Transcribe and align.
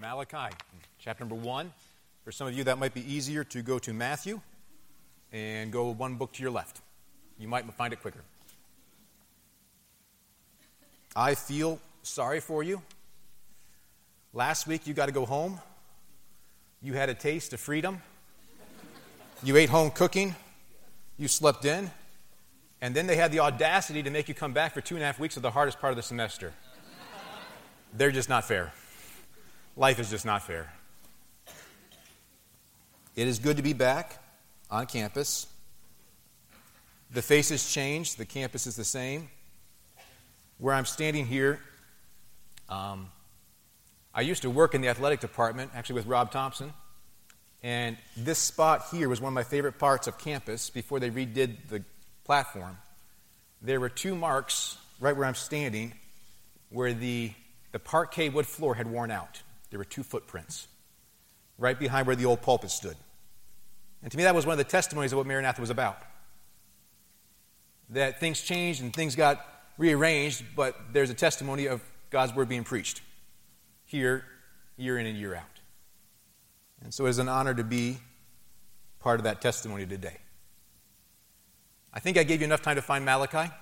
Malachi, 0.00 0.54
chapter 0.98 1.24
number 1.24 1.34
one. 1.34 1.72
For 2.24 2.32
some 2.32 2.46
of 2.46 2.54
you, 2.54 2.64
that 2.64 2.78
might 2.78 2.94
be 2.94 3.12
easier 3.12 3.44
to 3.44 3.60
go 3.60 3.78
to 3.80 3.92
Matthew 3.92 4.40
and 5.30 5.70
go 5.70 5.90
one 5.90 6.14
book 6.14 6.32
to 6.32 6.42
your 6.42 6.50
left. 6.50 6.80
You 7.38 7.48
might 7.48 7.70
find 7.74 7.92
it 7.92 8.00
quicker. 8.00 8.20
I 11.14 11.34
feel 11.34 11.78
sorry 12.02 12.40
for 12.40 12.62
you. 12.62 12.80
Last 14.32 14.66
week, 14.66 14.86
you 14.86 14.94
got 14.94 15.06
to 15.06 15.12
go 15.12 15.26
home. 15.26 15.60
You 16.80 16.94
had 16.94 17.10
a 17.10 17.14
taste 17.14 17.52
of 17.52 17.60
freedom. 17.60 18.00
You 19.42 19.56
ate 19.58 19.68
home 19.68 19.90
cooking. 19.90 20.34
You 21.18 21.28
slept 21.28 21.66
in. 21.66 21.90
And 22.80 22.94
then 22.94 23.06
they 23.06 23.16
had 23.16 23.32
the 23.32 23.40
audacity 23.40 24.02
to 24.02 24.10
make 24.10 24.28
you 24.28 24.34
come 24.34 24.54
back 24.54 24.72
for 24.72 24.80
two 24.80 24.94
and 24.94 25.02
a 25.02 25.06
half 25.06 25.18
weeks 25.18 25.36
of 25.36 25.42
the 25.42 25.50
hardest 25.50 25.78
part 25.78 25.90
of 25.90 25.96
the 25.96 26.02
semester. 26.02 26.54
They're 27.92 28.12
just 28.12 28.30
not 28.30 28.44
fair. 28.46 28.72
Life 29.76 29.98
is 29.98 30.10
just 30.10 30.26
not 30.26 30.42
fair. 30.42 30.72
It 33.16 33.28
is 33.28 33.38
good 33.38 33.56
to 33.56 33.62
be 33.62 33.72
back 33.72 34.22
on 34.70 34.86
campus. 34.86 35.46
The 37.12 37.22
faces 37.22 37.72
changed, 37.72 38.18
the 38.18 38.24
campus 38.24 38.66
is 38.66 38.76
the 38.76 38.84
same. 38.84 39.30
Where 40.58 40.74
I'm 40.74 40.84
standing 40.84 41.26
here, 41.26 41.60
um, 42.68 43.08
I 44.14 44.22
used 44.22 44.42
to 44.42 44.50
work 44.50 44.74
in 44.74 44.80
the 44.80 44.88
athletic 44.88 45.20
department, 45.20 45.70
actually 45.74 45.96
with 45.96 46.06
Rob 46.06 46.30
Thompson. 46.30 46.72
And 47.62 47.96
this 48.16 48.38
spot 48.38 48.86
here 48.90 49.08
was 49.08 49.20
one 49.20 49.32
of 49.32 49.34
my 49.34 49.44
favorite 49.44 49.78
parts 49.78 50.06
of 50.06 50.18
campus 50.18 50.70
before 50.70 50.98
they 50.98 51.10
redid 51.10 51.68
the 51.68 51.82
platform. 52.24 52.76
There 53.62 53.80
were 53.80 53.88
two 53.88 54.14
marks 54.14 54.78
right 55.00 55.16
where 55.16 55.26
I'm 55.26 55.34
standing 55.34 55.92
where 56.70 56.92
the, 56.92 57.32
the 57.72 57.78
parquet 57.78 58.28
wood 58.30 58.46
floor 58.46 58.74
had 58.74 58.86
worn 58.86 59.10
out. 59.10 59.42
There 59.70 59.78
were 59.78 59.84
two 59.84 60.02
footprints 60.02 60.68
right 61.58 61.78
behind 61.78 62.06
where 62.06 62.16
the 62.16 62.26
old 62.26 62.42
pulpit 62.42 62.70
stood. 62.70 62.96
And 64.02 64.10
to 64.10 64.16
me, 64.16 64.24
that 64.24 64.34
was 64.34 64.46
one 64.46 64.52
of 64.52 64.58
the 64.58 64.64
testimonies 64.64 65.12
of 65.12 65.18
what 65.18 65.26
Maranatha 65.26 65.60
was 65.60 65.70
about. 65.70 65.98
That 67.90 68.18
things 68.18 68.40
changed 68.40 68.82
and 68.82 68.94
things 68.94 69.14
got 69.14 69.44
rearranged, 69.78 70.44
but 70.56 70.76
there's 70.92 71.10
a 71.10 71.14
testimony 71.14 71.66
of 71.66 71.82
God's 72.10 72.34
word 72.34 72.48
being 72.48 72.64
preached 72.64 73.02
here, 73.84 74.24
year 74.76 74.98
in 74.98 75.06
and 75.06 75.18
year 75.18 75.34
out. 75.34 75.44
And 76.82 76.94
so 76.94 77.06
it 77.06 77.10
is 77.10 77.18
an 77.18 77.28
honor 77.28 77.54
to 77.54 77.64
be 77.64 77.98
part 79.00 79.20
of 79.20 79.24
that 79.24 79.40
testimony 79.40 79.86
today. 79.86 80.18
I 81.92 82.00
think 82.00 82.16
I 82.16 82.22
gave 82.22 82.40
you 82.40 82.46
enough 82.46 82.62
time 82.62 82.76
to 82.76 82.82
find 82.82 83.04
Malachi. 83.04 83.52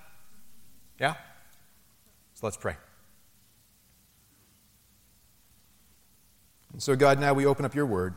Yeah? 0.99 1.15
So 2.35 2.45
let's 2.45 2.57
pray. 2.57 2.75
And 6.73 6.81
so, 6.81 6.95
God, 6.95 7.19
now 7.19 7.33
we 7.33 7.45
open 7.45 7.65
up 7.65 7.75
your 7.75 7.85
word. 7.85 8.13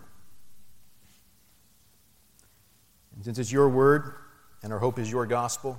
And 3.14 3.24
since 3.24 3.38
it's 3.38 3.52
your 3.52 3.68
word 3.68 4.14
and 4.62 4.72
our 4.72 4.78
hope 4.78 4.98
is 4.98 5.10
your 5.10 5.26
gospel, 5.26 5.78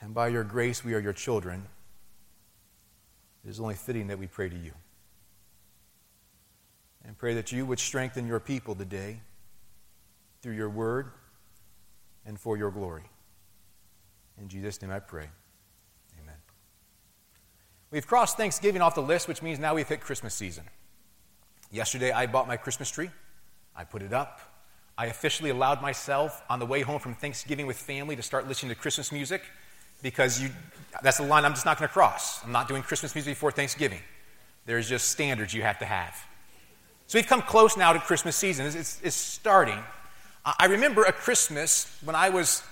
and 0.00 0.14
by 0.14 0.28
your 0.28 0.44
grace 0.44 0.84
we 0.84 0.94
are 0.94 0.98
your 0.98 1.12
children, 1.12 1.66
it 3.44 3.50
is 3.50 3.60
only 3.60 3.74
fitting 3.74 4.06
that 4.08 4.18
we 4.18 4.26
pray 4.26 4.48
to 4.48 4.56
you. 4.56 4.72
And 7.04 7.16
pray 7.16 7.34
that 7.34 7.50
you 7.50 7.64
would 7.66 7.78
strengthen 7.78 8.26
your 8.26 8.40
people 8.40 8.74
today 8.74 9.20
through 10.42 10.54
your 10.54 10.70
word 10.70 11.10
and 12.26 12.38
for 12.38 12.56
your 12.56 12.70
glory. 12.70 13.04
In 14.38 14.48
Jesus' 14.48 14.80
name 14.80 14.90
I 14.90 15.00
pray. 15.00 15.28
We've 17.90 18.06
crossed 18.06 18.36
Thanksgiving 18.36 18.82
off 18.82 18.94
the 18.94 19.02
list, 19.02 19.26
which 19.26 19.42
means 19.42 19.58
now 19.58 19.74
we've 19.74 19.88
hit 19.88 20.00
Christmas 20.00 20.34
season. 20.34 20.64
Yesterday 21.72 22.12
I 22.12 22.26
bought 22.26 22.46
my 22.46 22.56
Christmas 22.56 22.90
tree, 22.90 23.10
I 23.74 23.84
put 23.84 24.02
it 24.02 24.12
up. 24.12 24.40
I 24.98 25.06
officially 25.06 25.50
allowed 25.50 25.80
myself 25.80 26.42
on 26.50 26.58
the 26.58 26.66
way 26.66 26.82
home 26.82 27.00
from 27.00 27.14
Thanksgiving 27.14 27.66
with 27.66 27.78
family 27.78 28.16
to 28.16 28.22
start 28.22 28.46
listening 28.46 28.68
to 28.68 28.74
Christmas 28.74 29.10
music 29.10 29.42
because 30.02 30.42
you, 30.42 30.50
that's 31.02 31.16
the 31.16 31.24
line 31.24 31.44
I'm 31.44 31.54
just 31.54 31.64
not 31.64 31.78
going 31.78 31.88
to 31.88 31.92
cross. 31.92 32.44
I'm 32.44 32.52
not 32.52 32.68
doing 32.68 32.82
Christmas 32.82 33.14
music 33.14 33.32
before 33.32 33.50
Thanksgiving. 33.50 34.00
There's 34.66 34.88
just 34.88 35.08
standards 35.08 35.54
you 35.54 35.62
have 35.62 35.78
to 35.78 35.86
have. 35.86 36.14
So 37.06 37.18
we've 37.18 37.26
come 37.26 37.40
close 37.40 37.76
now 37.76 37.92
to 37.92 37.98
Christmas 37.98 38.36
season. 38.36 38.66
It's, 38.66 38.76
it's, 38.76 39.00
it's 39.02 39.16
starting. 39.16 39.78
I 40.44 40.66
remember 40.66 41.04
a 41.04 41.12
Christmas 41.12 41.96
when 42.04 42.14
I 42.14 42.28
was, 42.28 42.62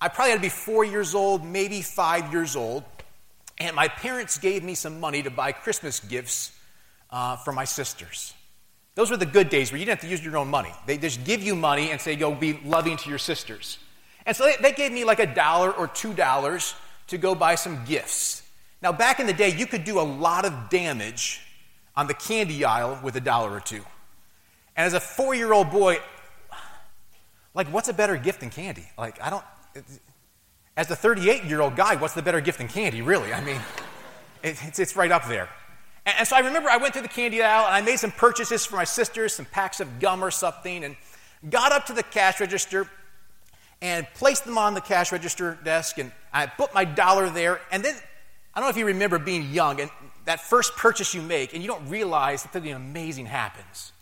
I 0.00 0.08
probably 0.08 0.30
had 0.30 0.36
to 0.36 0.42
be 0.42 0.48
four 0.48 0.84
years 0.84 1.14
old, 1.14 1.44
maybe 1.44 1.82
five 1.82 2.32
years 2.32 2.56
old, 2.56 2.84
and 3.58 3.74
my 3.76 3.88
parents 3.88 4.38
gave 4.38 4.62
me 4.62 4.74
some 4.74 5.00
money 5.00 5.22
to 5.22 5.30
buy 5.30 5.52
Christmas 5.52 6.00
gifts 6.00 6.52
uh, 7.10 7.36
for 7.36 7.52
my 7.52 7.64
sisters. 7.64 8.34
Those 8.94 9.10
were 9.10 9.16
the 9.16 9.26
good 9.26 9.48
days 9.48 9.72
where 9.72 9.78
you 9.78 9.84
didn't 9.84 10.00
have 10.00 10.08
to 10.08 10.10
use 10.10 10.24
your 10.24 10.36
own 10.36 10.48
money. 10.48 10.72
They 10.86 10.98
just 10.98 11.24
give 11.24 11.42
you 11.42 11.56
money 11.56 11.90
and 11.90 12.00
say, 12.00 12.16
go 12.16 12.34
be 12.34 12.60
loving 12.64 12.96
to 12.96 13.08
your 13.08 13.18
sisters. 13.18 13.78
And 14.26 14.36
so 14.36 14.44
they, 14.44 14.56
they 14.60 14.72
gave 14.72 14.92
me 14.92 15.04
like 15.04 15.20
a 15.20 15.32
dollar 15.32 15.70
or 15.70 15.88
two 15.88 16.12
dollars 16.14 16.74
to 17.08 17.18
go 17.18 17.34
buy 17.34 17.56
some 17.56 17.84
gifts. 17.84 18.42
Now, 18.82 18.92
back 18.92 19.20
in 19.20 19.26
the 19.26 19.32
day, 19.32 19.54
you 19.56 19.66
could 19.66 19.84
do 19.84 19.98
a 19.98 20.02
lot 20.02 20.44
of 20.44 20.70
damage 20.70 21.40
on 21.96 22.06
the 22.06 22.14
candy 22.14 22.64
aisle 22.64 22.98
with 23.02 23.16
a 23.16 23.20
dollar 23.20 23.52
or 23.52 23.60
two. 23.60 23.82
And 24.76 24.86
as 24.86 24.94
a 24.94 25.00
four 25.00 25.34
year 25.34 25.52
old 25.52 25.70
boy, 25.70 25.98
like, 27.54 27.68
what's 27.68 27.88
a 27.88 27.92
better 27.92 28.16
gift 28.16 28.40
than 28.40 28.50
candy? 28.50 28.88
Like, 28.98 29.20
I 29.22 29.30
don't. 29.30 29.44
As 30.76 30.90
a 30.90 30.96
38 30.96 31.44
year 31.44 31.60
old 31.60 31.76
guy, 31.76 31.96
what's 31.96 32.14
the 32.14 32.22
better 32.22 32.40
gift 32.40 32.58
than 32.58 32.68
candy, 32.68 33.00
really? 33.02 33.32
I 33.32 33.42
mean, 33.44 33.60
it, 34.42 34.56
it's, 34.64 34.78
it's 34.78 34.96
right 34.96 35.10
up 35.10 35.28
there. 35.28 35.48
And, 36.04 36.16
and 36.18 36.28
so 36.28 36.36
I 36.36 36.40
remember 36.40 36.68
I 36.68 36.78
went 36.78 36.94
through 36.94 37.02
the 37.02 37.08
candy 37.08 37.42
aisle 37.42 37.66
and 37.66 37.74
I 37.74 37.80
made 37.80 37.98
some 37.98 38.10
purchases 38.10 38.66
for 38.66 38.76
my 38.76 38.84
sisters, 38.84 39.34
some 39.34 39.46
packs 39.46 39.80
of 39.80 40.00
gum 40.00 40.24
or 40.24 40.30
something, 40.30 40.84
and 40.84 40.96
got 41.48 41.72
up 41.72 41.86
to 41.86 41.92
the 41.92 42.02
cash 42.02 42.40
register 42.40 42.88
and 43.80 44.06
placed 44.14 44.44
them 44.44 44.58
on 44.58 44.74
the 44.74 44.80
cash 44.80 45.12
register 45.12 45.58
desk. 45.64 45.98
And 45.98 46.10
I 46.32 46.46
put 46.46 46.74
my 46.74 46.84
dollar 46.84 47.30
there. 47.30 47.60
And 47.70 47.84
then, 47.84 47.94
I 48.54 48.60
don't 48.60 48.66
know 48.66 48.70
if 48.70 48.76
you 48.76 48.86
remember 48.86 49.18
being 49.18 49.50
young 49.50 49.80
and 49.80 49.90
that 50.24 50.40
first 50.40 50.74
purchase 50.76 51.14
you 51.14 51.20
make, 51.20 51.52
and 51.52 51.62
you 51.62 51.68
don't 51.68 51.86
realize 51.88 52.42
that 52.42 52.52
something 52.52 52.72
amazing 52.72 53.26
happens. 53.26 53.92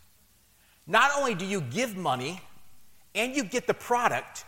Not 0.87 1.11
only 1.17 1.35
do 1.35 1.45
you 1.45 1.61
give 1.61 1.97
money 1.97 2.41
and 3.13 3.35
you 3.35 3.43
get 3.43 3.67
the 3.67 3.73
product, 3.73 4.45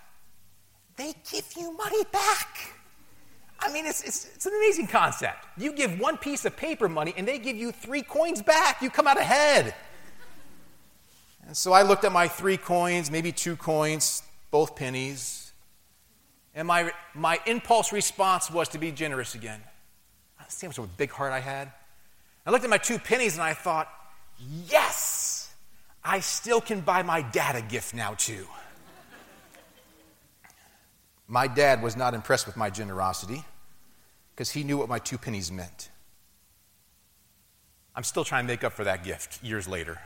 they 0.97 1.13
give 1.31 1.45
you 1.57 1.75
money 1.75 2.03
back. 2.11 2.73
I 3.59 3.71
mean, 3.71 3.85
it's, 3.85 4.03
it's, 4.03 4.25
it's, 4.35 4.45
an 4.45 4.53
amazing 4.55 4.87
concept. 4.87 5.45
You 5.57 5.73
give 5.73 5.99
one 5.99 6.17
piece 6.17 6.45
of 6.45 6.55
paper 6.55 6.89
money 6.89 7.13
and 7.17 7.27
they 7.27 7.39
give 7.39 7.55
you 7.55 7.71
three 7.71 8.01
coins 8.01 8.41
back. 8.41 8.81
You 8.81 8.89
come 8.89 9.07
out 9.07 9.19
ahead. 9.19 9.73
And 11.47 11.55
so 11.55 11.73
I 11.73 11.83
looked 11.83 12.03
at 12.03 12.11
my 12.11 12.27
three 12.27 12.57
coins, 12.57 13.09
maybe 13.09 13.31
two 13.31 13.55
coins, 13.55 14.23
both 14.51 14.75
pennies. 14.75 15.53
And 16.53 16.67
my, 16.67 16.91
my 17.13 17.39
impulse 17.45 17.91
response 17.91 18.49
was 18.49 18.69
to 18.69 18.77
be 18.77 18.91
generous 18.91 19.35
again. 19.35 19.61
See 20.47 20.65
how 20.65 20.69
much 20.69 20.77
of 20.77 20.85
a 20.85 20.87
big 20.87 21.11
heart 21.11 21.33
I 21.33 21.39
had? 21.39 21.71
I 22.45 22.51
looked 22.51 22.63
at 22.63 22.69
my 22.69 22.77
two 22.77 22.99
pennies 22.99 23.33
and 23.33 23.41
I 23.41 23.53
thought, 23.53 23.89
yes, 24.67 25.53
I 26.03 26.19
still 26.19 26.61
can 26.61 26.81
buy 26.81 27.01
my 27.01 27.21
dad 27.21 27.55
a 27.55 27.61
gift 27.61 27.93
now, 27.93 28.13
too. 28.13 28.45
My 31.27 31.47
dad 31.47 31.81
was 31.81 31.95
not 31.95 32.13
impressed 32.13 32.45
with 32.45 32.57
my 32.57 32.69
generosity 32.69 33.43
because 34.33 34.51
he 34.51 34.63
knew 34.63 34.77
what 34.77 34.89
my 34.89 34.99
two 34.99 35.17
pennies 35.17 35.51
meant. 35.51 35.89
I'm 37.95 38.03
still 38.03 38.23
trying 38.23 38.45
to 38.45 38.47
make 38.47 38.63
up 38.63 38.73
for 38.73 38.83
that 38.83 39.03
gift 39.03 39.41
years 39.43 39.67
later. 39.67 39.99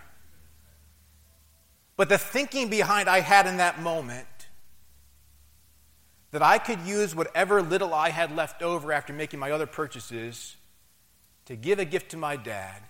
But 1.97 2.07
the 2.07 2.17
thinking 2.17 2.69
behind 2.69 3.09
I 3.09 3.19
had 3.19 3.47
in 3.47 3.57
that 3.57 3.81
moment 3.81 4.27
that 6.31 6.41
I 6.41 6.59
could 6.59 6.81
use 6.81 7.15
whatever 7.15 7.61
little 7.61 7.93
I 7.93 8.09
had 8.09 8.35
left 8.35 8.61
over 8.61 8.93
after 8.93 9.11
making 9.11 9.39
my 9.39 9.51
other 9.51 9.65
purchases 9.65 10.55
to 11.45 11.55
give 11.55 11.79
a 11.79 11.85
gift 11.85 12.11
to 12.11 12.17
my 12.17 12.35
dad 12.35 12.83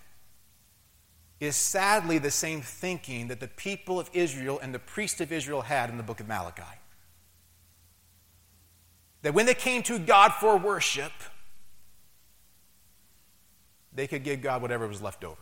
is 1.40 1.56
sadly 1.56 2.18
the 2.18 2.30
same 2.30 2.60
thinking 2.60 3.28
that 3.28 3.40
the 3.40 3.48
people 3.48 3.98
of 3.98 4.10
Israel 4.12 4.60
and 4.62 4.74
the 4.74 4.78
priests 4.78 5.22
of 5.22 5.32
Israel 5.32 5.62
had 5.62 5.88
in 5.88 5.96
the 5.96 6.02
book 6.02 6.20
of 6.20 6.28
Malachi. 6.28 6.62
That 9.22 9.34
when 9.34 9.46
they 9.46 9.54
came 9.54 9.82
to 9.84 9.98
God 9.98 10.32
for 10.32 10.56
worship, 10.56 11.12
they 13.92 14.06
could 14.06 14.24
give 14.24 14.40
God 14.40 14.62
whatever 14.62 14.86
was 14.86 15.02
left 15.02 15.24
over. 15.24 15.36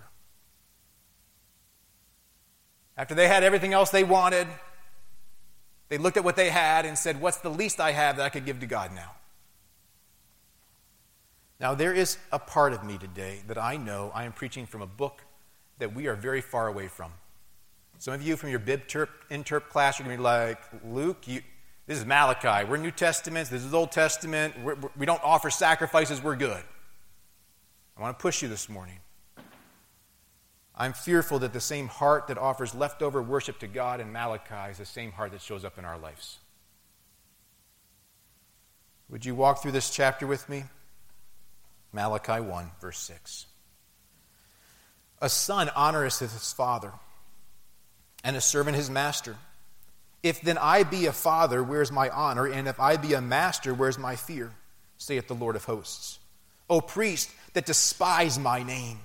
After 2.96 3.14
they 3.14 3.28
had 3.28 3.44
everything 3.44 3.72
else 3.72 3.90
they 3.90 4.02
wanted, 4.02 4.48
they 5.88 5.98
looked 5.98 6.16
at 6.16 6.24
what 6.24 6.36
they 6.36 6.50
had 6.50 6.84
and 6.84 6.98
said, 6.98 7.20
What's 7.20 7.38
the 7.38 7.50
least 7.50 7.80
I 7.80 7.92
have 7.92 8.16
that 8.16 8.24
I 8.24 8.28
could 8.28 8.44
give 8.44 8.60
to 8.60 8.66
God 8.66 8.92
now? 8.94 9.12
Now, 11.60 11.74
there 11.74 11.92
is 11.92 12.18
a 12.30 12.38
part 12.38 12.72
of 12.72 12.84
me 12.84 12.98
today 12.98 13.40
that 13.48 13.58
I 13.58 13.76
know 13.76 14.12
I 14.14 14.24
am 14.24 14.32
preaching 14.32 14.66
from 14.66 14.82
a 14.82 14.86
book 14.86 15.22
that 15.78 15.94
we 15.94 16.06
are 16.06 16.14
very 16.14 16.40
far 16.40 16.68
away 16.68 16.88
from. 16.88 17.12
Some 17.98 18.14
of 18.14 18.22
you 18.22 18.36
from 18.36 18.50
your 18.50 18.60
Bib 18.60 18.86
Interp 18.86 19.68
class 19.68 19.98
are 19.98 20.04
going 20.04 20.16
to 20.16 20.20
be 20.20 20.22
like, 20.22 20.60
Luke, 20.84 21.26
you, 21.26 21.42
this 21.88 21.98
is 21.98 22.04
Malachi. 22.04 22.68
We're 22.68 22.76
New 22.76 22.90
Testament. 22.90 23.48
This 23.48 23.64
is 23.64 23.72
Old 23.72 23.90
Testament. 23.90 24.54
We're, 24.62 24.74
we 24.74 25.06
do 25.06 25.06
not 25.06 25.24
offer 25.24 25.48
sacrifices. 25.48 26.22
We're 26.22 26.36
good. 26.36 26.62
I 27.96 28.02
want 28.02 28.16
to 28.16 28.22
push 28.22 28.42
you 28.42 28.48
this 28.48 28.68
morning. 28.68 28.98
I'm 30.76 30.92
fearful 30.92 31.38
that 31.38 31.54
the 31.54 31.60
same 31.60 31.88
heart 31.88 32.26
that 32.26 32.36
offers 32.36 32.74
leftover 32.74 33.22
worship 33.22 33.58
to 33.60 33.66
God 33.66 34.00
in 34.00 34.12
Malachi 34.12 34.70
is 34.70 34.76
the 34.76 34.84
same 34.84 35.12
heart 35.12 35.32
that 35.32 35.40
shows 35.40 35.64
up 35.64 35.78
in 35.78 35.86
our 35.86 35.98
lives. 35.98 36.36
Would 39.08 39.24
you 39.24 39.34
walk 39.34 39.62
through 39.62 39.72
this 39.72 39.88
chapter 39.88 40.26
with 40.26 40.46
me? 40.46 40.64
Malachi 41.94 42.42
1, 42.42 42.70
verse 42.82 42.98
6. 42.98 43.46
A 45.22 45.28
son 45.30 45.68
honoreth 45.68 46.18
his 46.18 46.52
father, 46.52 46.92
and 48.22 48.36
a 48.36 48.42
servant 48.42 48.76
his 48.76 48.90
master. 48.90 49.36
If 50.22 50.40
then 50.40 50.58
I 50.58 50.82
be 50.82 51.06
a 51.06 51.12
father, 51.12 51.62
where's 51.62 51.92
my 51.92 52.08
honor? 52.08 52.46
And 52.46 52.66
if 52.66 52.80
I 52.80 52.96
be 52.96 53.14
a 53.14 53.20
master, 53.20 53.72
where's 53.72 53.98
my 53.98 54.16
fear? 54.16 54.52
saith 54.98 55.28
the 55.28 55.34
Lord 55.34 55.56
of 55.56 55.64
hosts. 55.64 56.18
O 56.68 56.80
priest 56.80 57.30
that 57.54 57.64
despise 57.64 58.38
my 58.38 58.62
name. 58.62 58.98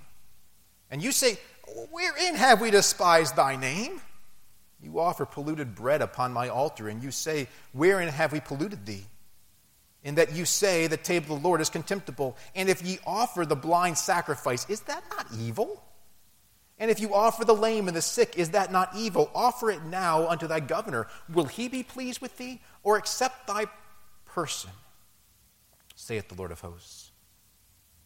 And 0.89 1.01
you 1.01 1.11
say, 1.11 1.37
Wherein 1.91 2.35
have 2.35 2.61
we 2.61 2.71
despised 2.71 3.35
thy 3.35 3.55
name? 3.55 4.01
You 4.81 4.99
offer 4.99 5.25
polluted 5.25 5.75
bread 5.75 6.01
upon 6.01 6.33
my 6.33 6.49
altar, 6.49 6.89
and 6.89 7.01
you 7.01 7.09
say, 7.09 7.47
Wherein 7.71 8.09
have 8.09 8.33
we 8.33 8.41
polluted 8.41 8.85
thee? 8.85 9.05
In 10.03 10.15
that 10.15 10.33
you 10.33 10.45
say, 10.45 10.87
The 10.87 10.97
table 10.97 11.35
of 11.35 11.41
the 11.41 11.47
Lord 11.47 11.61
is 11.61 11.69
contemptible. 11.69 12.35
And 12.55 12.69
if 12.69 12.81
ye 12.81 12.99
offer 13.07 13.45
the 13.45 13.55
blind 13.55 13.97
sacrifice, 13.97 14.69
is 14.69 14.81
that 14.81 15.03
not 15.09 15.27
evil? 15.39 15.81
And 16.79 16.89
if 16.89 16.99
you 16.99 17.13
offer 17.13 17.45
the 17.45 17.55
lame 17.55 17.87
and 17.87 17.95
the 17.95 18.01
sick, 18.01 18.37
is 18.37 18.49
that 18.51 18.71
not 18.71 18.95
evil? 18.95 19.29
Offer 19.33 19.71
it 19.71 19.83
now 19.83 20.27
unto 20.27 20.47
thy 20.47 20.59
governor. 20.59 21.07
Will 21.31 21.45
he 21.45 21.67
be 21.67 21.83
pleased 21.83 22.19
with 22.19 22.37
thee, 22.37 22.61
or 22.83 22.97
accept 22.97 23.47
thy 23.47 23.65
person? 24.25 24.71
saith 25.95 26.27
the 26.27 26.35
Lord 26.35 26.51
of 26.51 26.59
hosts. 26.59 27.11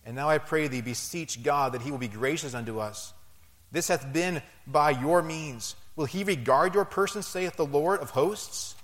And 0.06 0.16
now 0.16 0.30
I 0.30 0.38
pray 0.38 0.68
thee, 0.68 0.82
beseech 0.82 1.42
God 1.42 1.72
that 1.74 1.82
he 1.82 1.90
will 1.90 1.98
be 1.98 2.08
gracious 2.08 2.54
unto 2.54 2.80
us 2.80 3.14
this 3.72 3.88
hath 3.88 4.12
been 4.14 4.42
by 4.66 4.92
your 4.92 5.22
means. 5.22 5.76
Will 5.96 6.06
he 6.06 6.24
regard 6.24 6.74
your 6.74 6.86
person, 6.86 7.22
saith 7.22 7.56
the 7.56 7.66
Lord 7.66 8.00
of 8.00 8.12
hosts? 8.12 8.76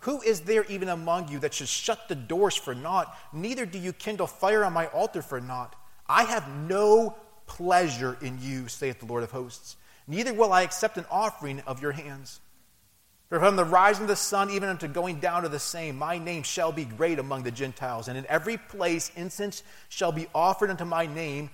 Who 0.00 0.20
is 0.22 0.42
there 0.42 0.64
even 0.66 0.88
among 0.88 1.28
you 1.28 1.40
that 1.40 1.54
should 1.54 1.68
shut 1.68 2.08
the 2.08 2.14
doors 2.14 2.54
for 2.54 2.74
naught? 2.74 3.14
Neither 3.32 3.66
do 3.66 3.78
you 3.78 3.92
kindle 3.92 4.26
fire 4.26 4.64
on 4.64 4.72
my 4.72 4.86
altar 4.88 5.20
for 5.20 5.40
naught. 5.40 5.74
I 6.06 6.24
have 6.24 6.48
no 6.48 7.16
pleasure 7.46 8.16
in 8.20 8.38
you, 8.40 8.68
saith 8.68 9.00
the 9.00 9.06
Lord 9.06 9.22
of 9.22 9.30
hosts. 9.30 9.76
Neither 10.06 10.34
will 10.34 10.52
I 10.52 10.62
accept 10.62 10.98
an 10.98 11.06
offering 11.10 11.60
of 11.66 11.82
your 11.82 11.92
hands. 11.92 12.40
For 13.28 13.40
from 13.40 13.56
the 13.56 13.64
rising 13.64 14.04
of 14.04 14.08
the 14.08 14.16
sun 14.16 14.50
even 14.50 14.68
unto 14.68 14.86
going 14.86 15.18
down 15.18 15.44
of 15.44 15.50
the 15.50 15.58
same, 15.58 15.96
my 15.96 16.18
name 16.18 16.44
shall 16.44 16.70
be 16.70 16.84
great 16.84 17.18
among 17.18 17.42
the 17.42 17.50
Gentiles, 17.50 18.06
and 18.06 18.16
in 18.16 18.26
every 18.28 18.56
place 18.56 19.10
incense 19.16 19.64
shall 19.88 20.12
be 20.12 20.28
offered 20.32 20.70
unto 20.70 20.84
my 20.84 21.06
name 21.06 21.50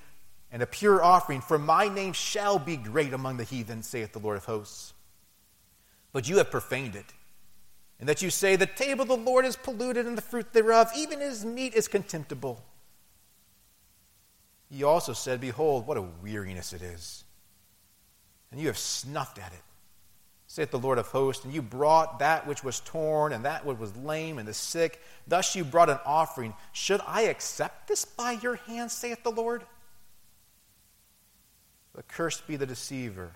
and 0.52 0.62
a 0.62 0.66
pure 0.66 1.02
offering, 1.02 1.40
for 1.40 1.58
my 1.58 1.88
name 1.88 2.12
shall 2.12 2.58
be 2.58 2.76
great 2.76 3.14
among 3.14 3.38
the 3.38 3.44
heathen, 3.44 3.82
saith 3.82 4.12
the 4.12 4.18
Lord 4.18 4.36
of 4.36 4.44
hosts. 4.44 4.92
But 6.12 6.28
you 6.28 6.36
have 6.36 6.50
profaned 6.50 6.94
it, 6.94 7.06
and 7.98 8.06
that 8.06 8.20
you 8.20 8.28
say, 8.28 8.54
The 8.54 8.66
table 8.66 9.02
of 9.02 9.08
the 9.08 9.16
Lord 9.16 9.46
is 9.46 9.56
polluted, 9.56 10.06
and 10.06 10.16
the 10.16 10.22
fruit 10.22 10.52
thereof, 10.52 10.90
even 10.94 11.20
his 11.20 11.42
meat, 11.42 11.72
is 11.72 11.88
contemptible. 11.88 12.62
He 14.72 14.84
also 14.84 15.12
said, 15.12 15.38
Behold, 15.38 15.86
what 15.86 15.98
a 15.98 16.02
weariness 16.22 16.72
it 16.72 16.80
is. 16.80 17.24
And 18.50 18.58
you 18.58 18.68
have 18.68 18.78
snuffed 18.78 19.38
at 19.38 19.52
it, 19.52 19.60
saith 20.46 20.70
the 20.70 20.78
Lord 20.78 20.96
of 20.96 21.08
hosts, 21.08 21.44
and 21.44 21.52
you 21.52 21.60
brought 21.60 22.20
that 22.20 22.46
which 22.46 22.64
was 22.64 22.80
torn, 22.80 23.34
and 23.34 23.44
that 23.44 23.66
which 23.66 23.78
was 23.78 23.94
lame, 23.98 24.38
and 24.38 24.48
the 24.48 24.54
sick. 24.54 25.02
Thus 25.26 25.54
you 25.54 25.62
brought 25.62 25.90
an 25.90 25.98
offering. 26.06 26.54
Should 26.72 27.02
I 27.06 27.22
accept 27.22 27.86
this 27.86 28.06
by 28.06 28.32
your 28.32 28.56
hand, 28.56 28.90
saith 28.90 29.22
the 29.22 29.30
Lord? 29.30 29.62
But 31.94 32.08
cursed 32.08 32.46
be 32.46 32.56
the 32.56 32.64
deceiver, 32.64 33.32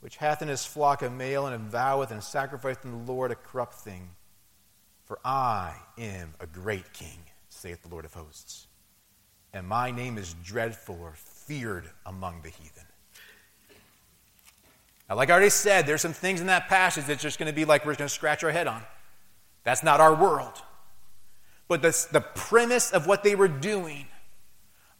which 0.00 0.16
hath 0.16 0.40
in 0.40 0.48
his 0.48 0.64
flock 0.64 1.02
a 1.02 1.10
male, 1.10 1.46
and 1.48 1.70
voweth 1.70 2.10
and 2.10 2.24
sacrificeth 2.24 2.86
unto 2.86 3.04
the 3.04 3.12
Lord 3.12 3.30
a 3.30 3.34
corrupt 3.34 3.74
thing. 3.74 4.08
For 5.04 5.18
I 5.22 5.74
am 5.98 6.32
a 6.40 6.46
great 6.46 6.94
king, 6.94 7.18
saith 7.50 7.82
the 7.82 7.90
Lord 7.90 8.06
of 8.06 8.14
hosts, 8.14 8.68
and 9.52 9.66
my 9.66 9.90
name 9.90 10.18
is 10.18 10.34
dreadful 10.44 10.98
or 11.00 11.12
feared 11.14 11.88
among 12.06 12.42
the 12.42 12.48
heathen. 12.48 12.84
Now, 15.08 15.16
like 15.16 15.28
I 15.28 15.32
already 15.32 15.50
said, 15.50 15.86
there's 15.86 16.00
some 16.00 16.12
things 16.12 16.40
in 16.40 16.46
that 16.46 16.68
passage 16.68 17.06
that's 17.06 17.22
just 17.22 17.38
going 17.38 17.48
to 17.48 17.54
be 17.54 17.64
like 17.64 17.84
we're 17.84 17.96
going 17.96 18.08
to 18.08 18.14
scratch 18.14 18.44
our 18.44 18.52
head 18.52 18.68
on. 18.68 18.82
That's 19.64 19.82
not 19.82 20.00
our 20.00 20.14
world. 20.14 20.62
But 21.66 21.82
the, 21.82 22.06
the 22.12 22.20
premise 22.20 22.92
of 22.92 23.06
what 23.06 23.24
they 23.24 23.34
were 23.34 23.48
doing 23.48 24.06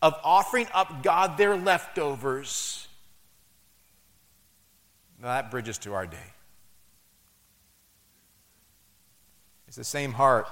of 0.02 0.14
offering 0.24 0.66
up 0.72 1.02
God 1.02 1.36
their 1.36 1.56
leftovers, 1.56 2.88
that 5.22 5.50
bridges 5.50 5.78
to 5.78 5.94
our 5.94 6.06
day. 6.06 6.16
It's 9.68 9.76
the 9.76 9.84
same 9.84 10.12
heart 10.12 10.48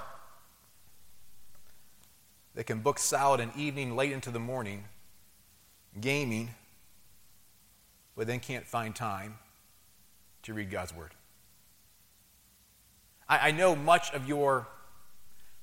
that 2.59 2.65
can 2.65 2.81
book 2.81 2.99
salad 2.99 3.39
an 3.39 3.49
evening 3.55 3.95
late 3.95 4.11
into 4.11 4.29
the 4.29 4.39
morning, 4.39 4.83
gaming, 6.01 6.49
but 8.17 8.27
then 8.27 8.41
can't 8.41 8.67
find 8.67 8.93
time 8.93 9.37
to 10.43 10.53
read 10.53 10.69
God's 10.69 10.93
Word. 10.93 11.11
I, 13.29 13.47
I 13.47 13.51
know 13.51 13.77
much 13.77 14.11
of 14.11 14.27
your 14.27 14.67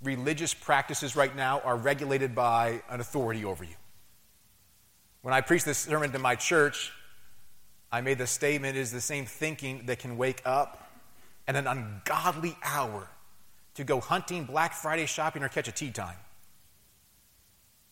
religious 0.02 0.54
practices 0.54 1.14
right 1.14 1.36
now 1.36 1.60
are 1.60 1.76
regulated 1.76 2.34
by 2.34 2.80
an 2.88 3.00
authority 3.00 3.44
over 3.44 3.62
you. 3.62 3.76
When 5.20 5.34
I 5.34 5.42
preached 5.42 5.66
this 5.66 5.76
sermon 5.76 6.12
to 6.12 6.18
my 6.18 6.34
church, 6.34 6.92
I 7.92 8.00
made 8.00 8.16
the 8.16 8.26
statement 8.26 8.78
is 8.78 8.90
the 8.90 9.02
same 9.02 9.26
thinking 9.26 9.82
that 9.84 9.98
can 9.98 10.16
wake 10.16 10.40
up 10.46 10.90
at 11.46 11.56
an 11.56 11.66
ungodly 11.66 12.56
hour 12.64 13.06
to 13.74 13.84
go 13.84 14.00
hunting, 14.00 14.44
Black 14.44 14.72
Friday 14.72 15.04
shopping, 15.04 15.42
or 15.42 15.50
catch 15.50 15.68
a 15.68 15.72
tee 15.72 15.90
time. 15.90 16.16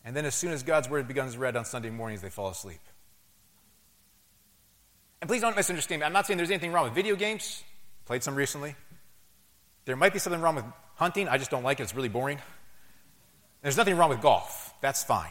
And 0.05 0.15
then, 0.15 0.27
as 0.27 0.35
soon 0.35 0.53
as 0.53 0.62
God's 0.62 0.89
word 0.89 1.09
becomes 1.09 1.37
read 1.37 1.56
on 1.56 1.65
Sunday 1.65 1.89
mornings, 1.89 2.21
they 2.21 2.29
fall 2.29 2.51
asleep. 2.51 2.81
And 5.23 5.29
please 5.29 5.41
don't 5.41 5.56
misunderstand 5.56 6.01
me. 6.01 6.06
I'm 6.06 6.12
not 6.12 6.27
saying 6.27 6.37
there's 6.37 6.51
anything 6.51 6.73
wrong 6.73 6.85
with 6.85 6.93
video 6.93 7.17
games. 7.17 7.65
Played 8.05 8.23
some 8.23 8.35
recently. 8.35 8.77
There 9.87 9.97
might 9.97 10.12
be 10.12 10.19
something 10.19 10.43
wrong 10.43 10.56
with 10.56 10.67
hunting. 10.97 11.29
I 11.29 11.39
just 11.39 11.51
don't 11.51 11.62
like 11.62 11.81
it. 11.81 11.85
It's 11.85 11.95
really 11.95 12.11
boring. 12.11 12.39
There's 13.62 13.79
nothing 13.79 13.97
wrong 13.97 14.11
with 14.11 14.21
golf. 14.21 14.75
That's 14.83 15.03
fine. 15.03 15.31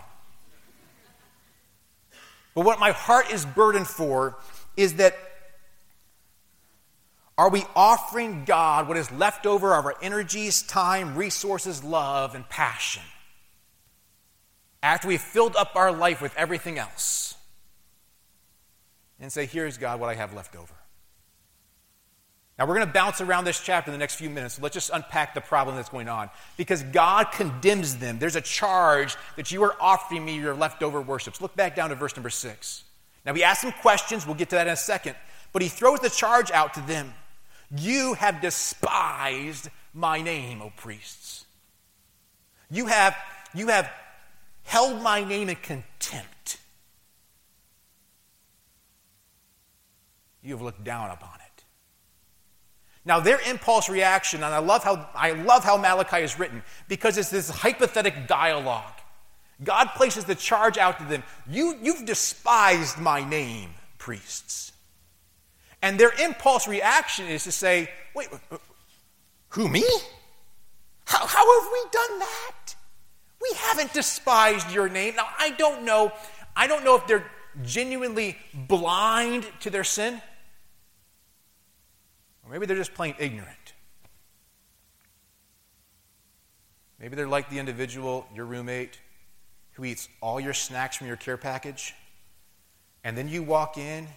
But 2.55 2.65
what 2.65 2.79
my 2.79 2.91
heart 2.91 3.31
is 3.31 3.45
burdened 3.45 3.87
for 3.87 4.37
is 4.75 4.95
that 4.95 5.15
are 7.37 7.49
we 7.49 7.63
offering 7.75 8.45
God 8.45 8.87
what 8.87 8.97
is 8.97 9.11
left 9.11 9.45
over 9.45 9.75
of 9.75 9.85
our 9.85 9.95
energies, 10.01 10.63
time, 10.63 11.15
resources, 11.15 11.83
love, 11.83 12.33
and 12.33 12.47
passion 12.49 13.03
after 14.83 15.07
we've 15.07 15.21
filled 15.21 15.55
up 15.55 15.75
our 15.75 15.91
life 15.91 16.21
with 16.21 16.35
everything 16.37 16.77
else? 16.77 17.33
And 19.19 19.31
say, 19.31 19.45
Here's 19.45 19.77
God, 19.77 19.99
what 19.99 20.09
I 20.09 20.15
have 20.15 20.33
left 20.35 20.55
over. 20.55 20.73
Now, 22.59 22.67
we're 22.67 22.75
going 22.75 22.85
to 22.87 22.93
bounce 22.93 23.19
around 23.19 23.45
this 23.45 23.59
chapter 23.59 23.89
in 23.89 23.93
the 23.93 23.97
next 23.97 24.15
few 24.15 24.29
minutes. 24.29 24.55
So 24.55 24.61
let's 24.61 24.75
just 24.75 24.91
unpack 24.93 25.33
the 25.33 25.41
problem 25.41 25.75
that's 25.75 25.89
going 25.89 26.07
on. 26.07 26.29
Because 26.55 26.83
God 26.83 27.31
condemns 27.31 27.97
them. 27.97 28.19
There's 28.19 28.35
a 28.35 28.41
charge 28.41 29.15
that 29.37 29.51
you 29.51 29.63
are 29.63 29.75
offering 29.81 30.23
me 30.23 30.37
your 30.37 30.53
leftover 30.53 31.01
worships. 31.01 31.41
Look 31.41 31.55
back 31.55 31.75
down 31.75 31.89
to 31.89 31.95
verse 31.95 32.15
number 32.15 32.29
six. 32.29 32.83
Now, 33.25 33.33
we 33.33 33.41
ask 33.43 33.61
some 33.61 33.71
questions. 33.71 34.27
We'll 34.27 34.35
get 34.35 34.49
to 34.51 34.55
that 34.57 34.67
in 34.67 34.73
a 34.73 34.77
second. 34.77 35.15
But 35.51 35.63
he 35.63 35.67
throws 35.67 35.99
the 35.99 36.09
charge 36.09 36.51
out 36.51 36.75
to 36.75 36.81
them 36.81 37.13
You 37.75 38.13
have 38.13 38.39
despised 38.39 39.69
my 39.93 40.21
name, 40.21 40.61
O 40.61 40.71
priests. 40.75 41.45
You 42.69 42.85
have, 42.85 43.15
you 43.55 43.67
have 43.67 43.89
held 44.63 45.01
my 45.01 45.23
name 45.23 45.49
in 45.49 45.55
contempt. 45.57 46.57
You 50.41 50.53
have 50.53 50.61
looked 50.61 50.83
down 50.83 51.09
upon 51.09 51.35
it. 51.35 51.63
Now, 53.05 53.19
their 53.19 53.39
impulse 53.49 53.89
reaction, 53.89 54.43
and 54.43 54.53
I 54.53 54.59
love 54.59 54.83
how, 54.83 55.09
I 55.13 55.31
love 55.31 55.63
how 55.63 55.77
Malachi 55.77 56.17
is 56.17 56.39
written, 56.39 56.63
because 56.87 57.17
it's 57.17 57.29
this 57.29 57.49
hypothetic 57.49 58.27
dialogue. 58.27 58.93
God 59.63 59.89
places 59.95 60.25
the 60.25 60.35
charge 60.35 60.77
out 60.77 60.99
to 60.99 61.05
them 61.05 61.23
you, 61.49 61.77
You've 61.81 62.05
despised 62.05 62.97
my 62.97 63.27
name, 63.27 63.69
priests. 63.97 64.71
And 65.81 65.99
their 65.99 66.13
impulse 66.21 66.67
reaction 66.67 67.27
is 67.27 67.43
to 67.43 67.51
say, 67.51 67.89
Wait, 68.15 68.29
who, 69.49 69.67
me? 69.67 69.83
How, 71.05 71.25
how 71.25 71.61
have 71.61 71.71
we 71.71 71.83
done 71.91 72.19
that? 72.19 72.75
We 73.41 73.51
haven't 73.57 73.93
despised 73.93 74.71
your 74.71 74.89
name. 74.89 75.15
Now, 75.15 75.27
I 75.37 75.51
don't 75.51 75.83
know. 75.83 76.11
I 76.55 76.67
don't 76.67 76.83
know 76.83 76.95
if 76.95 77.07
they're 77.07 77.29
genuinely 77.63 78.37
blind 78.53 79.45
to 79.61 79.69
their 79.69 79.83
sin. 79.83 80.21
Or 82.43 82.51
maybe 82.51 82.65
they're 82.65 82.77
just 82.77 82.93
plain 82.93 83.15
ignorant. 83.19 83.73
Maybe 86.99 87.15
they're 87.15 87.27
like 87.27 87.49
the 87.49 87.59
individual, 87.59 88.25
your 88.33 88.45
roommate, 88.45 88.97
who 89.73 89.83
eats 89.83 90.07
all 90.21 90.39
your 90.39 90.53
snacks 90.53 90.97
from 90.97 91.07
your 91.07 91.17
care 91.17 91.37
package, 91.37 91.93
And 93.03 93.17
then 93.17 93.27
you 93.27 93.43
walk 93.43 93.77
in 93.77 94.07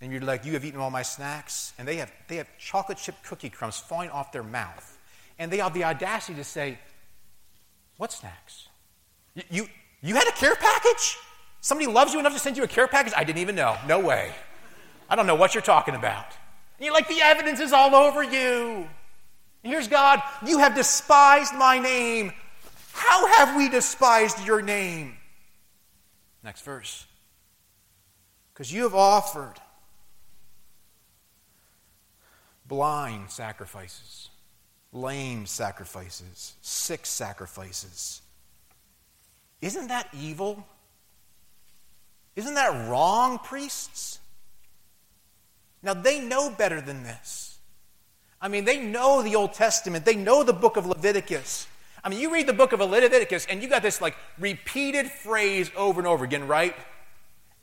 and 0.00 0.12
you're 0.12 0.20
like, 0.20 0.44
You 0.44 0.52
have 0.52 0.64
eaten 0.64 0.78
all 0.78 0.90
my 0.90 1.02
snacks. 1.02 1.72
And 1.78 1.88
they 1.88 1.96
have, 1.96 2.12
they 2.28 2.36
have 2.36 2.48
chocolate 2.58 2.98
chip 2.98 3.14
cookie 3.24 3.48
crumbs 3.48 3.78
falling 3.78 4.10
off 4.10 4.32
their 4.32 4.42
mouth. 4.42 4.98
And 5.38 5.50
they 5.50 5.58
have 5.58 5.72
the 5.72 5.84
audacity 5.84 6.34
to 6.36 6.44
say, 6.44 6.78
What 7.96 8.12
snacks? 8.12 8.68
You, 9.34 9.42
you, 9.50 9.68
you 10.02 10.14
had 10.14 10.26
a 10.28 10.32
care 10.32 10.54
package? 10.54 11.16
Somebody 11.60 11.90
loves 11.90 12.12
you 12.12 12.20
enough 12.20 12.32
to 12.32 12.38
send 12.38 12.56
you 12.56 12.62
a 12.62 12.68
care 12.68 12.86
package? 12.86 13.12
I 13.16 13.24
didn't 13.24 13.38
even 13.38 13.54
know. 13.54 13.76
No 13.86 14.00
way. 14.00 14.32
I 15.08 15.16
don't 15.16 15.26
know 15.26 15.34
what 15.34 15.54
you're 15.54 15.62
talking 15.62 15.94
about. 15.94 16.26
And 16.78 16.84
you're 16.84 16.94
like, 16.94 17.08
The 17.08 17.20
evidence 17.22 17.60
is 17.60 17.72
all 17.72 17.94
over 17.94 18.22
you. 18.22 18.88
And 19.62 19.72
here's 19.72 19.88
God, 19.88 20.22
You 20.46 20.58
have 20.58 20.74
despised 20.74 21.54
my 21.54 21.78
name. 21.78 22.32
How 22.92 23.26
have 23.26 23.56
we 23.56 23.68
despised 23.68 24.44
your 24.46 24.62
name? 24.62 25.16
Next 26.42 26.62
verse. 26.62 27.06
Because 28.52 28.72
you 28.72 28.84
have 28.84 28.94
offered 28.94 29.60
blind 32.66 33.30
sacrifices, 33.30 34.30
lame 34.92 35.46
sacrifices, 35.46 36.54
sick 36.60 37.06
sacrifices. 37.06 38.22
Isn't 39.60 39.88
that 39.88 40.08
evil? 40.12 40.66
Isn't 42.34 42.54
that 42.54 42.88
wrong, 42.88 43.38
priests? 43.38 44.18
Now, 45.82 45.94
they 45.94 46.20
know 46.20 46.50
better 46.50 46.80
than 46.80 47.02
this. 47.02 47.58
I 48.40 48.48
mean, 48.48 48.64
they 48.64 48.78
know 48.78 49.22
the 49.22 49.36
Old 49.36 49.54
Testament, 49.54 50.04
they 50.04 50.14
know 50.14 50.44
the 50.44 50.52
book 50.52 50.76
of 50.76 50.86
Leviticus. 50.86 51.66
I 52.04 52.08
mean, 52.08 52.20
you 52.20 52.32
read 52.32 52.46
the 52.46 52.52
book 52.52 52.72
of 52.72 52.78
Leviticus 52.78 53.46
and 53.46 53.60
you 53.60 53.68
got 53.68 53.82
this 53.82 54.00
like 54.00 54.14
repeated 54.38 55.10
phrase 55.10 55.70
over 55.76 56.00
and 56.00 56.06
over 56.06 56.24
again, 56.24 56.46
right? 56.46 56.76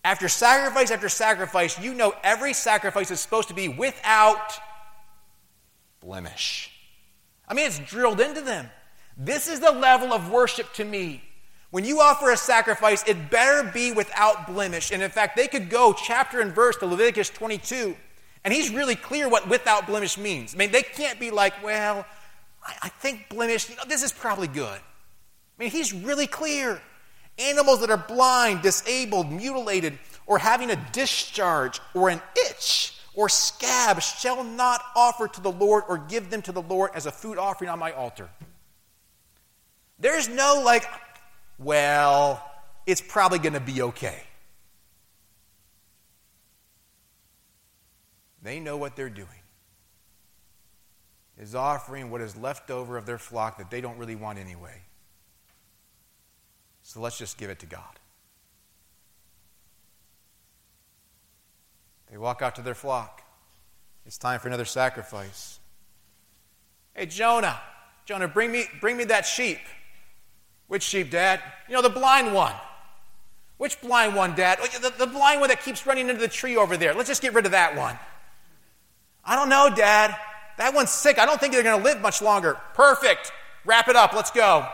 After 0.04 0.28
sacrifice 0.28 0.92
after 0.92 1.08
sacrifice, 1.08 1.80
you 1.80 1.94
know 1.94 2.14
every 2.24 2.52
sacrifice 2.52 3.10
is 3.10 3.22
supposed 3.22 3.48
to 3.48 3.54
be 3.54 3.70
without 3.70 4.52
blemish. 6.02 6.73
I 7.48 7.54
mean, 7.54 7.68
it's 7.68 7.80
drilled 7.80 8.20
into 8.20 8.42
them. 8.42 8.70
This 9.18 9.48
is 9.48 9.60
the 9.60 9.72
level 9.72 10.14
of 10.14 10.32
worship 10.32 10.74
to 10.74 10.86
me. 10.86 11.24
When 11.72 11.86
you 11.86 12.02
offer 12.02 12.32
a 12.32 12.38
sacrifice, 12.38 13.04
it 13.08 13.30
better 13.30 13.70
be 13.72 13.92
without 13.92 14.48
blemish. 14.48 14.92
And 14.92 15.02
in 15.02 15.10
fact, 15.10 15.36
they 15.36 15.48
could 15.48 15.70
go 15.70 15.94
chapter 15.94 16.40
and 16.40 16.54
verse 16.54 16.78
to 16.78 16.86
Leviticus 16.86 17.30
22, 17.30 17.96
and 18.44 18.54
he's 18.54 18.72
really 18.72 18.96
clear 18.96 19.28
what 19.28 19.50
without 19.50 19.88
blemish 19.88 20.18
means. 20.18 20.54
I 20.54 20.58
mean, 20.58 20.72
they 20.72 20.84
can't 20.84 21.20
be 21.20 21.32
like, 21.32 21.64
well, 21.64 22.06
I, 22.64 22.76
I 22.84 22.90
think 22.90 23.28
blemish, 23.30 23.70
you 23.70 23.76
know, 23.76 23.84
this 23.88 24.04
is 24.04 24.12
probably 24.12 24.48
good. 24.48 24.80
I 24.80 25.64
mean, 25.64 25.72
he's 25.72 25.94
really 25.94 26.28
clear. 26.28 26.82
Animals 27.40 27.82
that 27.82 27.90
are 27.90 27.98
blind, 27.98 28.62
disabled, 28.62 29.32
mutilated, 29.32 29.98
or 30.28 30.38
having 30.38 30.70
a 30.70 30.76
discharge 30.92 31.80
or 31.96 32.10
an 32.10 32.22
itch 32.50 32.93
or 33.16 33.30
scab 33.30 34.02
shall 34.02 34.44
not 34.44 34.82
offer 34.96 35.28
to 35.28 35.42
the 35.42 35.52
Lord 35.52 35.84
or 35.88 35.98
give 35.98 36.30
them 36.30 36.42
to 36.44 36.52
the 36.52 36.62
Lord 36.62 36.92
as 36.96 37.06
a 37.06 37.12
food 37.12 37.38
offering 37.38 37.70
on 37.70 37.80
my 37.80 37.92
altar. 37.92 38.30
There's 40.00 40.28
no 40.28 40.62
like, 40.66 40.86
well, 41.58 42.44
it's 42.86 43.02
probably 43.02 43.40
going 43.40 43.54
to 43.54 43.60
be 43.60 43.82
okay. 43.82 44.24
They 48.42 48.60
know 48.60 48.76
what 48.76 48.96
they're 48.96 49.10
doing 49.10 49.30
is 51.40 51.56
offering 51.56 52.12
what 52.12 52.22
is 52.22 52.36
left 52.36 52.70
over 52.70 52.98
of 52.98 53.06
their 53.06 53.18
flock 53.18 53.58
that 53.58 53.72
they 53.72 53.82
don't 53.82 53.98
really 53.98 54.16
want 54.16 54.38
anyway. 54.38 54.82
So 56.84 57.02
let's 57.02 57.18
just 57.18 57.38
give 57.38 57.50
it 57.50 57.60
to 57.60 57.66
God. 57.66 58.00
They 62.14 62.20
walk 62.20 62.44
out 62.44 62.54
to 62.58 62.62
their 62.62 62.76
flock. 62.76 63.24
It's 64.06 64.20
time 64.20 64.40
for 64.40 64.48
another 64.48 64.66
sacrifice. 64.66 65.60
Hey, 66.94 67.08
Jonah, 67.08 67.60
Jonah, 68.06 68.28
bring 68.28 68.52
me, 68.52 68.66
bring 68.80 68.98
me 68.98 69.06
that 69.06 69.26
sheep. 69.26 69.58
Which 70.68 70.84
sheep, 70.84 71.10
Dad? 71.10 71.42
You 71.68 71.74
know, 71.74 71.82
the 71.82 71.90
blind 71.90 72.32
one. 72.32 72.54
Which 73.58 73.82
blind 73.82 74.16
one, 74.16 74.36
Dad? 74.36 74.60
Oh, 74.62 74.68
the, 74.80 74.94
the 74.96 75.08
blind 75.08 75.40
one 75.40 75.50
that 75.50 75.64
keeps 75.64 75.88
running 75.88 76.08
into 76.08 76.22
the 76.22 76.28
tree 76.28 76.56
over 76.56 76.78
there. 76.78 76.94
Let's 76.94 77.10
just 77.10 77.24
get 77.24 77.34
rid 77.34 77.48
of 77.48 77.54
that 77.54 77.76
one. 77.76 77.98
I 79.26 79.36
don't 79.36 79.50
know, 79.50 79.74
Dad. 79.76 80.16
That 80.60 80.76
one's 80.76 80.92
sick. 80.92 81.18
I 81.18 81.26
don't 81.26 81.40
think 81.40 81.52
they're 81.52 81.64
going 81.64 81.80
to 81.80 81.84
live 81.84 82.00
much 82.00 82.22
longer. 82.22 82.60
Perfect. 82.76 83.32
Wrap 83.66 83.88
it 83.88 83.96
up. 83.96 84.14
Let's 84.14 84.30
go. 84.30 84.68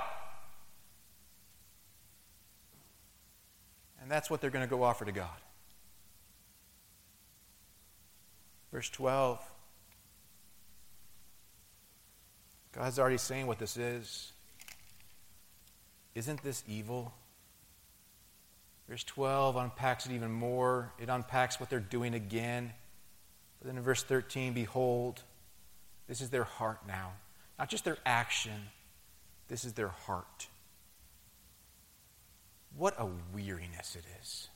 And 4.01 4.11
that's 4.11 4.29
what 4.29 4.41
they're 4.41 4.49
going 4.49 4.67
to 4.67 4.69
go 4.69 4.83
offer 4.83 5.05
to 5.05 5.13
God. 5.13 5.29
Verse 8.71 8.89
12. 8.89 9.39
God's 12.71 12.99
already 12.99 13.17
saying 13.17 13.47
what 13.47 13.59
this 13.59 13.77
is. 13.77 14.31
Isn't 16.15 16.43
this 16.43 16.63
evil? 16.67 17.13
Verse 18.87 19.03
12 19.03 19.55
unpacks 19.55 20.05
it 20.05 20.11
even 20.11 20.31
more. 20.31 20.91
It 20.99 21.09
unpacks 21.09 21.59
what 21.59 21.69
they're 21.69 21.79
doing 21.79 22.13
again. 22.13 22.71
But 23.59 23.67
then 23.67 23.77
in 23.77 23.83
verse 23.83 24.03
13, 24.03 24.53
behold, 24.53 25.21
this 26.07 26.21
is 26.21 26.29
their 26.29 26.43
heart 26.43 26.79
now. 26.87 27.11
Not 27.57 27.69
just 27.69 27.85
their 27.85 27.97
action, 28.05 28.69
this 29.47 29.65
is 29.65 29.73
their 29.73 29.89
heart. 29.89 30.47
What 32.75 32.95
a 32.97 33.07
weariness 33.33 33.95
it 33.95 34.05
is. 34.21 34.47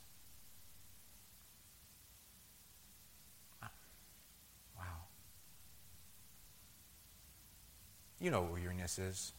You 8.20 8.30
know 8.30 8.42
what 8.42 8.52
weariness 8.52 8.98
is. 8.98 9.32